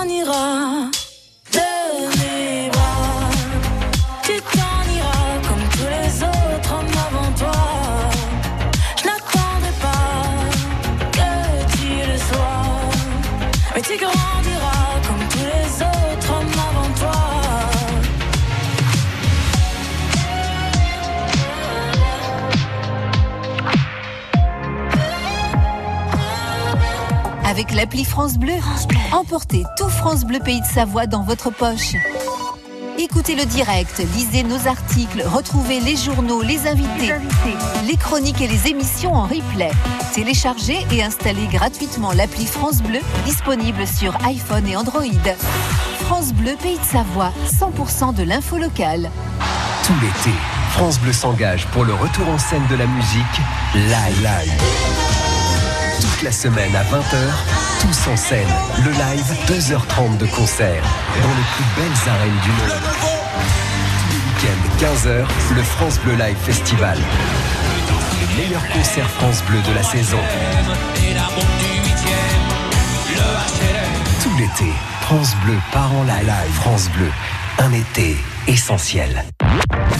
Avec 27.72 27.84
l'appli 27.84 28.04
France 28.04 28.34
Bleu, 28.34 28.52
emportez 29.12 29.64
tout 29.78 29.88
France 29.88 30.24
Bleu 30.26 30.40
Pays 30.40 30.60
de 30.60 30.66
Savoie 30.66 31.06
dans 31.06 31.22
votre 31.22 31.48
poche. 31.48 31.94
Écoutez 32.98 33.34
le 33.34 33.46
direct, 33.46 33.98
lisez 34.14 34.42
nos 34.42 34.68
articles, 34.68 35.22
retrouvez 35.24 35.80
les 35.80 35.96
journaux, 35.96 36.42
les 36.42 36.66
invités, 36.66 37.14
les 37.86 37.96
chroniques 37.96 38.42
et 38.42 38.46
les 38.46 38.68
émissions 38.68 39.14
en 39.14 39.22
replay. 39.22 39.70
Téléchargez 40.12 40.84
et 40.90 41.02
installez 41.02 41.46
gratuitement 41.46 42.12
l'appli 42.12 42.44
France 42.44 42.82
Bleu, 42.82 43.00
disponible 43.24 43.86
sur 43.86 44.14
iPhone 44.26 44.66
et 44.66 44.76
Android. 44.76 45.04
France 46.00 46.34
Bleu 46.34 46.56
Pays 46.62 46.78
de 46.78 46.84
Savoie, 46.84 47.32
100% 47.46 48.14
de 48.14 48.22
l'info 48.22 48.58
locale. 48.58 49.10
Tout 49.86 49.94
l'été, 50.02 50.36
France 50.72 50.98
Bleu 51.00 51.14
s'engage 51.14 51.66
pour 51.68 51.84
le 51.84 51.94
retour 51.94 52.28
en 52.28 52.38
scène 52.38 52.66
de 52.68 52.76
la 52.76 52.86
musique 52.86 53.40
live. 53.74 54.22
live. 54.22 55.11
La 56.22 56.30
semaine 56.30 56.74
à 56.76 56.84
20h, 56.84 57.16
tous 57.80 58.10
en 58.10 58.16
scène. 58.16 58.46
Le 58.84 58.92
live, 58.92 59.34
2h30 59.48 60.18
de 60.18 60.26
concert 60.26 60.82
dans 61.20 61.28
les 61.28 61.46
plus 61.56 61.64
belles 61.76 62.12
arènes 62.12 62.40
du 62.44 62.50
monde. 62.50 62.80
Tous 64.08 64.12
les 64.12 64.48
week-ends, 64.48 65.08
15h, 65.08 65.56
le 65.56 65.62
France 65.62 65.98
Bleu 65.98 66.12
Live 66.14 66.36
Festival. 66.44 66.96
Les 68.20 68.44
meilleurs 68.44 68.68
concerts 68.68 69.10
France 69.10 69.42
Bleu 69.48 69.58
de 69.62 69.74
la 69.74 69.82
saison. 69.82 70.18
Tout 74.22 74.36
l'été, 74.38 74.72
France 75.00 75.34
Bleu 75.44 75.56
part 75.72 75.92
en 75.92 76.04
live. 76.04 76.52
France 76.54 76.88
Bleu, 76.90 77.10
un 77.58 77.72
été 77.72 78.16
essentiel. 78.46 79.24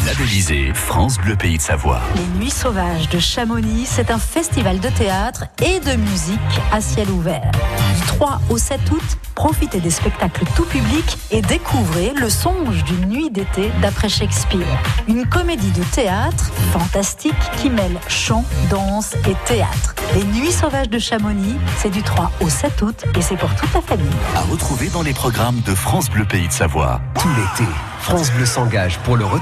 Labellisé 0.07 0.73
France 0.75 1.19
Bleu 1.19 1.37
Pays 1.37 1.59
de 1.59 1.63
Savoie. 1.63 2.01
Les 2.17 2.39
Nuits 2.39 2.51
Sauvages 2.51 3.09
de 3.09 3.19
Chamonix, 3.19 3.87
c'est 3.87 4.11
un 4.11 4.19
festival 4.19 4.81
de 4.81 4.89
théâtre 4.89 5.45
et 5.63 5.81
de 5.81 5.95
musique 5.97 6.39
à 6.73 6.81
ciel 6.81 7.11
ouvert. 7.11 7.51
Du 7.95 8.07
3 8.07 8.41
au 8.51 8.59
7 8.59 8.81
août, 8.91 9.03
profitez 9.35 9.81
des 9.81 9.91
spectacles 9.91 10.45
tout 10.57 10.65
public 10.65 11.19
et 11.31 11.43
découvrez 11.43 12.13
Le 12.19 12.31
songe 12.31 12.83
d'une 12.85 13.07
nuit 13.07 13.31
d'été 13.31 13.71
d'après 13.81 14.09
Shakespeare. 14.09 14.67
Une 15.07 15.27
comédie 15.27 15.73
de 15.73 15.85
théâtre 15.85 16.51
fantastique 16.73 17.35
qui 17.59 17.71
mêle 17.71 17.99
chant, 18.09 18.45
danse 18.71 19.15
et 19.29 19.35
théâtre. 19.47 19.95
Les 20.15 20.25
Nuits 20.25 20.53
Sauvages 20.53 20.91
de 20.91 20.99
Chamonix, 20.99 21.57
c'est 21.79 21.91
du 21.91 22.03
3 22.03 22.31
au 22.41 22.49
7 22.49 22.83
août 22.83 23.05
et 23.17 23.23
c'est 23.23 23.37
pour 23.37 23.55
toute 23.55 23.73
la 23.75 23.81
famille. 23.81 24.07
À 24.35 24.41
retrouver 24.41 24.89
dans 24.89 25.03
les 25.03 25.15
programmes 25.15 25.61
de 25.61 25.75
France 25.75 26.11
Bleu 26.11 26.25
Pays 26.25 26.49
de 26.49 26.53
Savoie. 26.53 27.01
Tout 27.19 27.29
l'été, 27.29 27.71
France 28.01 28.31
Bleu 28.33 28.45
s'engage 28.47 28.99
pour 28.99 29.17
le 29.17 29.25
retour 29.25 29.42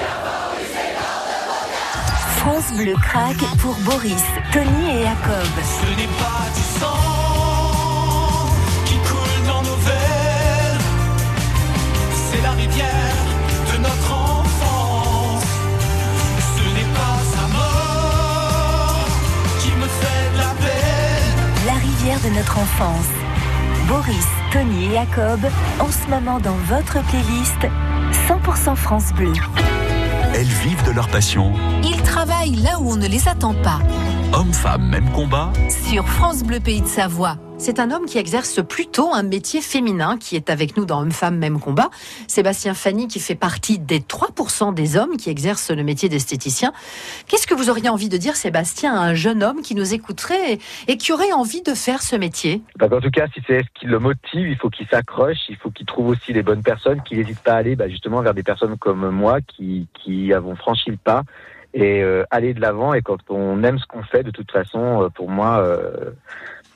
France 2.41 2.73
Bleu 2.75 2.95
craque 2.99 3.45
pour 3.59 3.75
Boris, 3.81 4.23
Tony 4.51 4.89
et 4.89 5.03
Jacob. 5.03 5.53
Ce 5.61 5.85
n'est 5.95 6.13
pas 6.17 6.49
du 6.55 6.63
sang 6.79 8.47
qui 8.83 8.95
coule 8.95 9.45
dans 9.45 9.61
nos 9.61 9.75
veines, 9.75 10.81
c'est 12.31 12.41
la 12.41 12.49
rivière 12.53 13.21
de 13.71 13.77
notre 13.83 14.11
enfance. 14.11 15.43
Ce 16.57 16.63
n'est 16.63 16.91
pas 16.95 17.19
sa 17.31 17.45
mort 17.53 19.05
qui 19.59 19.71
me 19.73 19.85
fait 19.85 20.31
de 20.33 20.37
la 20.39 20.53
peine. 20.65 21.37
La 21.67 21.73
rivière 21.73 22.19
de 22.21 22.29
notre 22.35 22.57
enfance. 22.57 23.11
Boris, 23.87 24.27
Tony 24.51 24.85
et 24.85 24.93
Jacob, 24.93 25.41
en 25.79 25.91
ce 25.91 26.09
moment 26.09 26.39
dans 26.39 26.57
votre 26.67 27.03
playlist 27.03 27.67
100% 28.27 28.75
France 28.75 29.13
Bleu. 29.13 29.33
Elles 30.33 30.45
vivent 30.45 30.83
de 30.85 30.91
leur 30.91 31.09
passion. 31.09 31.51
Ils 31.83 32.01
travaillent 32.03 32.55
là 32.55 32.79
où 32.79 32.89
on 32.91 32.95
ne 32.95 33.07
les 33.07 33.27
attend 33.27 33.53
pas. 33.53 33.79
Hommes-femmes, 34.33 34.87
même 34.87 35.09
combat. 35.11 35.51
Sur 35.89 36.07
France 36.07 36.43
Bleu 36.43 36.59
Pays 36.61 36.81
de 36.81 36.87
Savoie. 36.87 37.35
C'est 37.61 37.79
un 37.79 37.91
homme 37.91 38.07
qui 38.07 38.17
exerce 38.17 38.59
plutôt 38.67 39.13
un 39.13 39.21
métier 39.21 39.61
féminin 39.61 40.17
qui 40.17 40.35
est 40.35 40.49
avec 40.49 40.77
nous 40.77 40.85
dans 40.85 41.01
Hommes-Femmes 41.01 41.37
Même 41.37 41.59
Combat. 41.59 41.91
Sébastien 42.25 42.73
Fanny 42.73 43.07
qui 43.07 43.19
fait 43.19 43.35
partie 43.35 43.77
des 43.77 43.99
3% 43.99 44.73
des 44.73 44.97
hommes 44.97 45.15
qui 45.15 45.29
exercent 45.29 45.69
le 45.69 45.83
métier 45.83 46.09
d'esthéticien. 46.09 46.73
Qu'est-ce 47.27 47.45
que 47.45 47.53
vous 47.53 47.69
auriez 47.69 47.87
envie 47.87 48.09
de 48.09 48.17
dire, 48.17 48.35
Sébastien, 48.35 48.95
à 48.95 49.01
un 49.01 49.13
jeune 49.13 49.43
homme 49.43 49.61
qui 49.61 49.75
nous 49.75 49.93
écouterait 49.93 50.57
et, 50.87 50.97
qui 50.97 51.13
aurait 51.13 51.33
envie 51.33 51.61
de 51.61 51.75
faire 51.75 52.01
ce 52.01 52.15
métier? 52.15 52.63
Bah, 52.79 52.87
en 52.91 52.99
tout 52.99 53.11
cas, 53.11 53.27
si 53.31 53.43
c'est 53.45 53.59
ce 53.59 53.69
qui 53.79 53.85
le 53.85 53.99
motive, 53.99 54.49
il 54.49 54.57
faut 54.57 54.71
qu'il 54.71 54.87
s'accroche, 54.87 55.47
il 55.47 55.55
faut 55.55 55.69
qu'il 55.69 55.85
trouve 55.85 56.07
aussi 56.07 56.33
les 56.33 56.41
bonnes 56.41 56.63
personnes, 56.63 57.03
qu'il 57.03 57.19
n'hésite 57.19 57.41
pas 57.41 57.53
à 57.53 57.57
aller 57.57 57.75
bah, 57.75 57.87
justement 57.87 58.23
vers 58.23 58.33
des 58.33 58.41
personnes 58.41 58.75
comme 58.79 59.07
moi 59.11 59.39
qui, 59.39 59.87
qui 59.93 60.33
avons 60.33 60.55
franchi 60.55 60.89
le 60.89 60.97
pas 60.97 61.21
et 61.73 62.01
euh, 62.01 62.23
aller 62.31 62.53
de 62.53 62.61
l'avant. 62.61 62.93
Et 62.93 63.01
quand 63.01 63.19
on 63.29 63.63
aime 63.63 63.77
ce 63.79 63.85
qu'on 63.85 64.03
fait, 64.03 64.23
de 64.23 64.31
toute 64.31 64.51
façon, 64.51 65.03
euh, 65.03 65.09
pour 65.09 65.29
moi, 65.29 65.59
euh, 65.59 66.11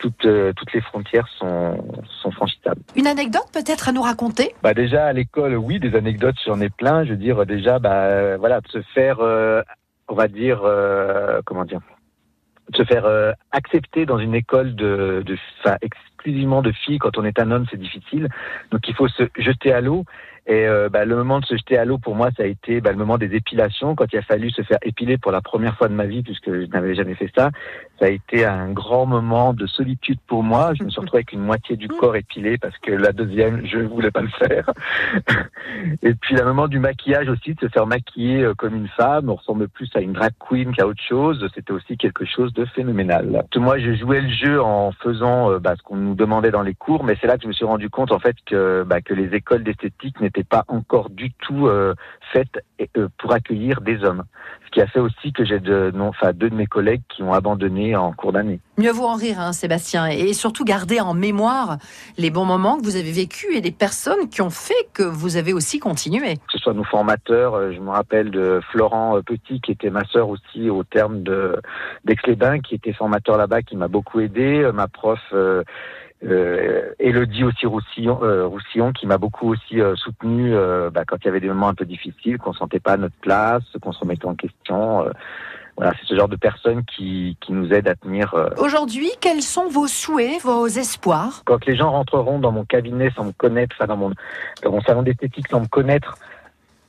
toutes, 0.06 0.26
euh, 0.26 0.54
toutes 0.56 0.72
les 0.74 0.82
frontières 0.82 1.28
sont, 1.40 1.84
sont 2.22 2.30
franchissables. 2.30 2.82
Une 2.96 3.08
anecdote 3.08 3.48
peut-être 3.52 3.90
à 3.90 3.92
nous 3.92 4.04
raconter? 4.04 4.54
Bah 4.62 4.76
déjà 4.76 5.08
à 5.08 5.14
l'école, 5.14 5.56
oui, 5.56 5.80
des 5.80 5.96
anecdotes, 5.96 6.36
j'en 6.46 6.62
ai 6.62 6.70
plein. 6.70 7.04
Je 7.04 7.12
veux 7.12 7.18
dire 7.18 7.44
déjà, 7.48 7.80
bah 7.80 8.04
euh, 8.04 8.38
voilà, 8.38 8.62
de 8.62 8.68
se 8.68 8.82
faire, 8.94 9.20
euh, 9.22 9.64
on 10.08 10.14
va 10.14 10.28
dire, 10.28 10.62
euh, 10.64 11.42
comment 11.44 11.66
dire, 11.66 11.80
de 12.70 12.78
se 12.78 12.84
faire 12.84 13.06
accepter 13.52 14.06
dans 14.06 14.20
une 14.20 14.36
école 14.36 14.76
de, 14.76 15.24
de, 15.26 15.38
exclusivement 15.82 16.62
de 16.62 16.72
filles. 16.72 17.00
Quand 17.00 17.18
on 17.18 17.26
est 17.26 17.40
un 17.40 17.50
homme, 17.50 17.66
c'est 17.72 17.80
difficile. 17.80 18.30
Donc 18.72 18.88
il 18.88 18.96
faut 18.96 19.08
se 19.08 19.24
jeter 19.38 19.72
à 19.72 19.82
l'eau. 19.82 20.04
Et 20.48 20.68
euh, 20.68 20.90
bah, 20.90 21.06
le 21.06 21.16
moment 21.16 21.40
de 21.40 21.46
se 21.46 21.56
jeter 21.56 21.78
à 21.78 21.86
l'eau, 21.86 21.98
pour 21.98 22.16
moi, 22.16 22.30
ça 22.38 22.44
a 22.44 22.46
été 22.46 22.80
bah, 22.80 22.92
le 22.92 22.98
moment 22.98 23.18
des 23.18 23.34
épilations, 23.36 23.96
quand 23.96 24.06
il 24.14 24.20
a 24.20 24.22
fallu 24.22 24.52
se 24.52 24.62
faire 24.62 24.78
épiler 24.84 25.18
pour 25.18 25.32
la 25.32 25.42
première 25.42 25.76
fois 25.76 25.88
de 25.88 25.94
ma 25.94 26.06
vie, 26.06 26.22
puisque 26.22 26.52
je 26.52 26.66
n'avais 26.68 26.94
jamais 26.94 27.16
fait 27.16 27.32
ça. 27.36 27.50
Ça 28.00 28.06
a 28.06 28.10
été 28.10 28.46
un 28.46 28.72
grand 28.72 29.06
moment 29.06 29.54
de 29.54 29.66
solitude 29.66 30.20
pour 30.28 30.44
moi. 30.44 30.74
Je 30.78 30.84
me 30.84 30.90
suis 30.90 31.00
retrouvé 31.00 31.20
avec 31.20 31.34
une 31.34 31.42
moitié 31.42 31.78
du 31.78 31.88
corps 31.88 32.16
épilé, 32.16 32.58
parce 32.58 32.78
que 32.78 32.92
la 32.92 33.12
deuxième, 33.12 33.66
je 33.66 33.80
voulais 33.80 34.12
pas 34.12 34.22
le 34.22 34.30
faire. 34.30 34.70
Et 36.04 36.14
puis, 36.14 36.36
le 36.36 36.44
moment 36.44 36.68
du 36.68 36.80
maquillage 36.80 37.28
aussi, 37.28 37.56
de 37.56 37.60
se 37.62 37.68
faire 37.68 37.88
maquiller 37.88 38.44
euh, 38.44 38.54
comme 38.54 38.76
une 38.76 38.90
femme, 38.90 39.30
on 39.30 39.36
ressemble 39.36 39.68
plus 39.68 39.90
à 39.96 40.02
une 40.02 40.14
drag 40.14 40.34
queen 40.40 40.74
qu'à 40.74 40.86
autre 40.86 41.02
chose. 41.02 41.48
C'était 41.56 41.74
aussi 41.74 41.98
quelque 41.98 42.26
chose 42.26 42.54
de 42.54 42.66
phénoménal. 42.66 43.44
Moi, 43.56 43.80
je 43.80 43.96
jouais 43.96 44.22
le 44.22 44.30
jeu 44.30 44.62
en 44.62 44.92
faisant 44.92 45.52
euh, 45.52 45.60
bah, 45.60 45.74
ce 45.76 45.82
qu'on 45.82 45.96
nous 45.96 46.14
demandait 46.14 46.52
dans 46.52 46.62
les 46.62 46.76
cours, 46.76 47.04
mais 47.04 47.18
c'est 47.20 47.28
là 47.28 47.38
que 47.38 47.44
je 47.44 47.48
me 47.48 47.54
suis 47.54 47.66
rendu 47.66 47.90
compte 47.90 48.12
en 48.12 48.20
fait 48.20 48.36
que, 48.46 48.84
bah, 48.84 49.02
que 49.02 49.14
les 49.14 49.34
écoles 49.34 49.64
d'esthétique 49.64 50.20
n'étaient 50.22 50.35
pas 50.44 50.66
encore 50.68 51.10
du 51.10 51.32
tout 51.32 51.68
euh, 51.68 51.94
faites 52.34 52.64
euh, 52.98 53.08
pour 53.18 53.34
accueillir 53.34 53.82
des 53.82 54.04
hommes. 54.04 54.24
Ce 54.66 54.72
qui 54.72 54.82
a 54.82 54.88
fait 54.88 55.00
aussi 55.00 55.32
que 55.32 55.46
j'ai 55.46 55.60
de, 55.60 55.92
non, 55.96 56.10
enfin, 56.10 56.34
deux 56.34 56.50
de 56.50 56.56
mes 56.56 56.66
collègues 56.66 57.02
qui 57.08 57.24
ont 57.24 57.34
abandonné 57.34 57.96
en 57.96 58.12
cours 58.12 58.34
d'année. 58.34 58.60
Mieux 58.78 58.92
vaut 58.92 59.06
en 59.06 59.16
rire, 59.16 59.40
hein, 59.40 59.54
Sébastien, 59.54 60.08
et 60.08 60.34
surtout 60.34 60.66
garder 60.66 61.00
en 61.00 61.14
mémoire 61.14 61.78
les 62.18 62.30
bons 62.30 62.44
moments 62.44 62.78
que 62.78 62.84
vous 62.84 62.98
avez 62.98 63.12
vécus 63.12 63.56
et 63.56 63.62
les 63.62 63.72
personnes 63.72 64.28
qui 64.30 64.42
ont 64.42 64.50
fait 64.50 64.74
que 64.94 65.04
vous 65.04 65.38
avez 65.38 65.54
aussi 65.54 65.80
continué. 65.80 66.36
Que 66.36 66.52
ce 66.52 66.58
soit 66.58 66.74
nos 66.74 66.84
formateurs, 66.84 67.54
euh, 67.54 67.72
je 67.74 67.80
me 67.80 67.90
rappelle 67.90 68.32
de 68.32 68.60
Florent 68.72 69.22
Petit 69.26 69.62
qui 69.62 69.72
était 69.72 69.90
ma 69.90 70.04
sœur 70.06 70.28
aussi 70.28 70.70
au 70.70 70.84
terme 70.84 71.24
d'Aix-les-Bains, 71.24 72.60
qui 72.60 72.76
était 72.76 72.94
formateur 72.94 73.38
là-bas, 73.38 73.62
qui 73.62 73.78
m'a 73.78 73.88
beaucoup 73.88 74.20
aidé, 74.20 74.70
ma 74.74 74.88
prof. 74.88 75.20
Euh, 75.34 75.64
euh, 76.26 76.94
Elodie 77.00 77.44
aussi 77.44 77.66
Roussillon, 77.66 78.20
euh, 78.24 78.48
Roussillon 78.48 78.92
qui 78.92 79.06
m'a 79.06 79.18
beaucoup 79.18 79.52
aussi 79.52 79.80
euh, 79.80 79.96
soutenu 79.96 80.54
euh, 80.54 80.90
bah, 80.90 81.04
quand 81.06 81.18
il 81.22 81.26
y 81.26 81.28
avait 81.30 81.40
des 81.40 81.48
moments 81.48 81.68
un 81.68 81.74
peu 81.74 81.86
difficiles, 81.86 82.38
qu'on 82.38 82.54
sentait 82.54 82.80
pas 82.80 82.98
notre 82.98 83.16
place, 83.16 83.64
qu'on 83.82 83.92
se 83.92 84.00
remettait 84.00 84.26
en 84.26 84.36
question. 84.36 85.06
voilà, 85.78 85.94
c'est 86.00 86.08
ce 86.08 86.16
genre 86.16 86.28
de 86.28 86.36
personnes 86.36 86.84
qui, 86.86 87.38
qui 87.42 87.52
nous 87.54 87.74
aident 87.74 87.90
à 87.90 87.96
tenir. 87.96 88.34
Aujourd'hui, 88.58 89.10
quels 89.22 89.42
sont 89.42 89.68
vos 89.68 89.88
souhaits, 89.88 90.42
vos 90.42 90.68
espoirs? 90.68 91.44
Quand 91.46 91.66
les 91.66 91.76
gens 91.76 91.92
rentreront 91.92 92.40
dans 92.40 92.52
mon 92.52 92.66
cabinet 92.66 93.12
sans 93.16 93.26
me 93.26 93.32
connaître, 93.32 93.76
enfin 93.78 93.88
dans 93.88 93.98
mon, 93.98 94.12
dans 94.64 94.72
mon 94.72 94.82
salon 94.82 95.04
d'esthétique 95.04 95.48
sans 95.50 95.62
me 95.62 95.68
connaître, 95.68 96.18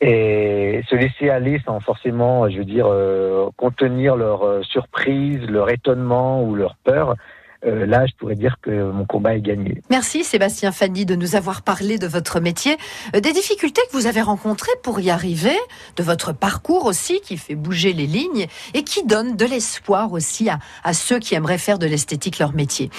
et 0.03 0.83
se 0.91 0.95
laisser 0.95 1.31
aller 1.31 1.61
sans 1.65 1.81
forcément, 1.81 2.51
je 2.51 2.59
veux 2.59 2.65
dire, 2.67 2.87
euh, 2.87 3.49
contenir 3.57 4.15
leur 4.15 4.63
surprise, 4.65 5.41
leur 5.49 5.71
étonnement 5.71 6.43
ou 6.43 6.55
leur 6.55 6.77
peur, 6.85 7.17
euh, 7.65 7.87
là, 7.87 8.07
je 8.07 8.13
pourrais 8.17 8.35
dire 8.35 8.57
que 8.61 8.91
mon 8.91 9.05
combat 9.05 9.37
est 9.37 9.41
gagné. 9.41 9.83
Merci 9.91 10.25
Sébastien 10.25 10.73
Fanny 10.73 11.07
de 11.07 11.15
nous 11.15 11.37
avoir 11.37 11.63
parlé 11.63 11.99
de 11.99 12.07
votre 12.07 12.41
métier, 12.41 12.77
euh, 13.15 13.21
des 13.21 13.33
difficultés 13.33 13.83
que 13.91 13.97
vous 13.97 14.07
avez 14.07 14.23
rencontrées 14.23 14.73
pour 14.83 15.01
y 15.01 15.11
arriver, 15.11 15.57
de 15.97 16.03
votre 16.03 16.33
parcours 16.33 16.87
aussi 16.87 17.21
qui 17.21 17.37
fait 17.37 17.55
bouger 17.55 17.93
les 17.93 18.07
lignes 18.07 18.47
et 18.75 18.83
qui 18.83 19.05
donne 19.05 19.37
de 19.37 19.45
l'espoir 19.45 20.13
aussi 20.13 20.49
à, 20.49 20.59
à 20.85 20.93
ceux 20.93 21.19
qui 21.19 21.35
aimeraient 21.35 21.59
faire 21.59 21.79
de 21.79 21.87
l'esthétique 21.87 22.39
leur 22.39 22.55
métier. 22.55 22.91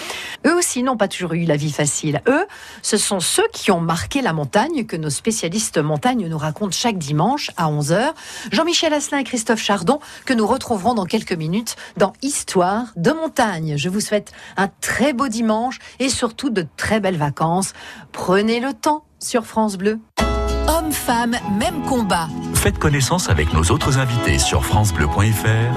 Eux 0.45 0.55
aussi 0.55 0.83
n'ont 0.83 0.97
pas 0.97 1.07
toujours 1.07 1.33
eu 1.33 1.45
la 1.45 1.55
vie 1.55 1.71
facile. 1.71 2.21
Eux, 2.27 2.45
ce 2.81 2.97
sont 2.97 3.19
ceux 3.19 3.47
qui 3.53 3.71
ont 3.71 3.81
marqué 3.81 4.21
la 4.21 4.33
montagne 4.33 4.85
que 4.85 4.95
nos 4.95 5.09
spécialistes 5.09 5.77
montagne 5.77 6.27
nous 6.27 6.37
racontent 6.37 6.71
chaque 6.71 6.97
dimanche 6.97 7.51
à 7.57 7.69
11h. 7.71 8.13
Jean-Michel 8.51 8.93
Asselin 8.93 9.19
et 9.19 9.23
Christophe 9.23 9.61
Chardon 9.61 9.99
que 10.25 10.33
nous 10.33 10.47
retrouverons 10.47 10.93
dans 10.93 11.05
quelques 11.05 11.33
minutes 11.33 11.75
dans 11.97 12.13
Histoire 12.21 12.87
de 12.95 13.11
montagne. 13.11 13.75
Je 13.77 13.89
vous 13.89 13.99
souhaite 13.99 14.31
un 14.55 14.69
très 14.81 15.13
beau 15.13 15.27
dimanche 15.27 15.79
et 15.99 16.09
surtout 16.09 16.49
de 16.49 16.65
très 16.77 16.99
belles 16.99 17.17
vacances. 17.17 17.73
Prenez 18.11 18.59
le 18.59 18.73
temps 18.73 19.03
sur 19.19 19.45
France 19.45 19.77
Bleu. 19.77 19.99
Hommes, 20.67 20.91
femmes, 20.91 21.37
même 21.57 21.81
combat. 21.83 22.27
Faites 22.53 22.77
connaissance 22.77 23.29
avec 23.29 23.53
nos 23.53 23.63
autres 23.71 23.99
invités 23.99 24.37
sur 24.39 24.65
FranceBleu.fr 24.65 25.73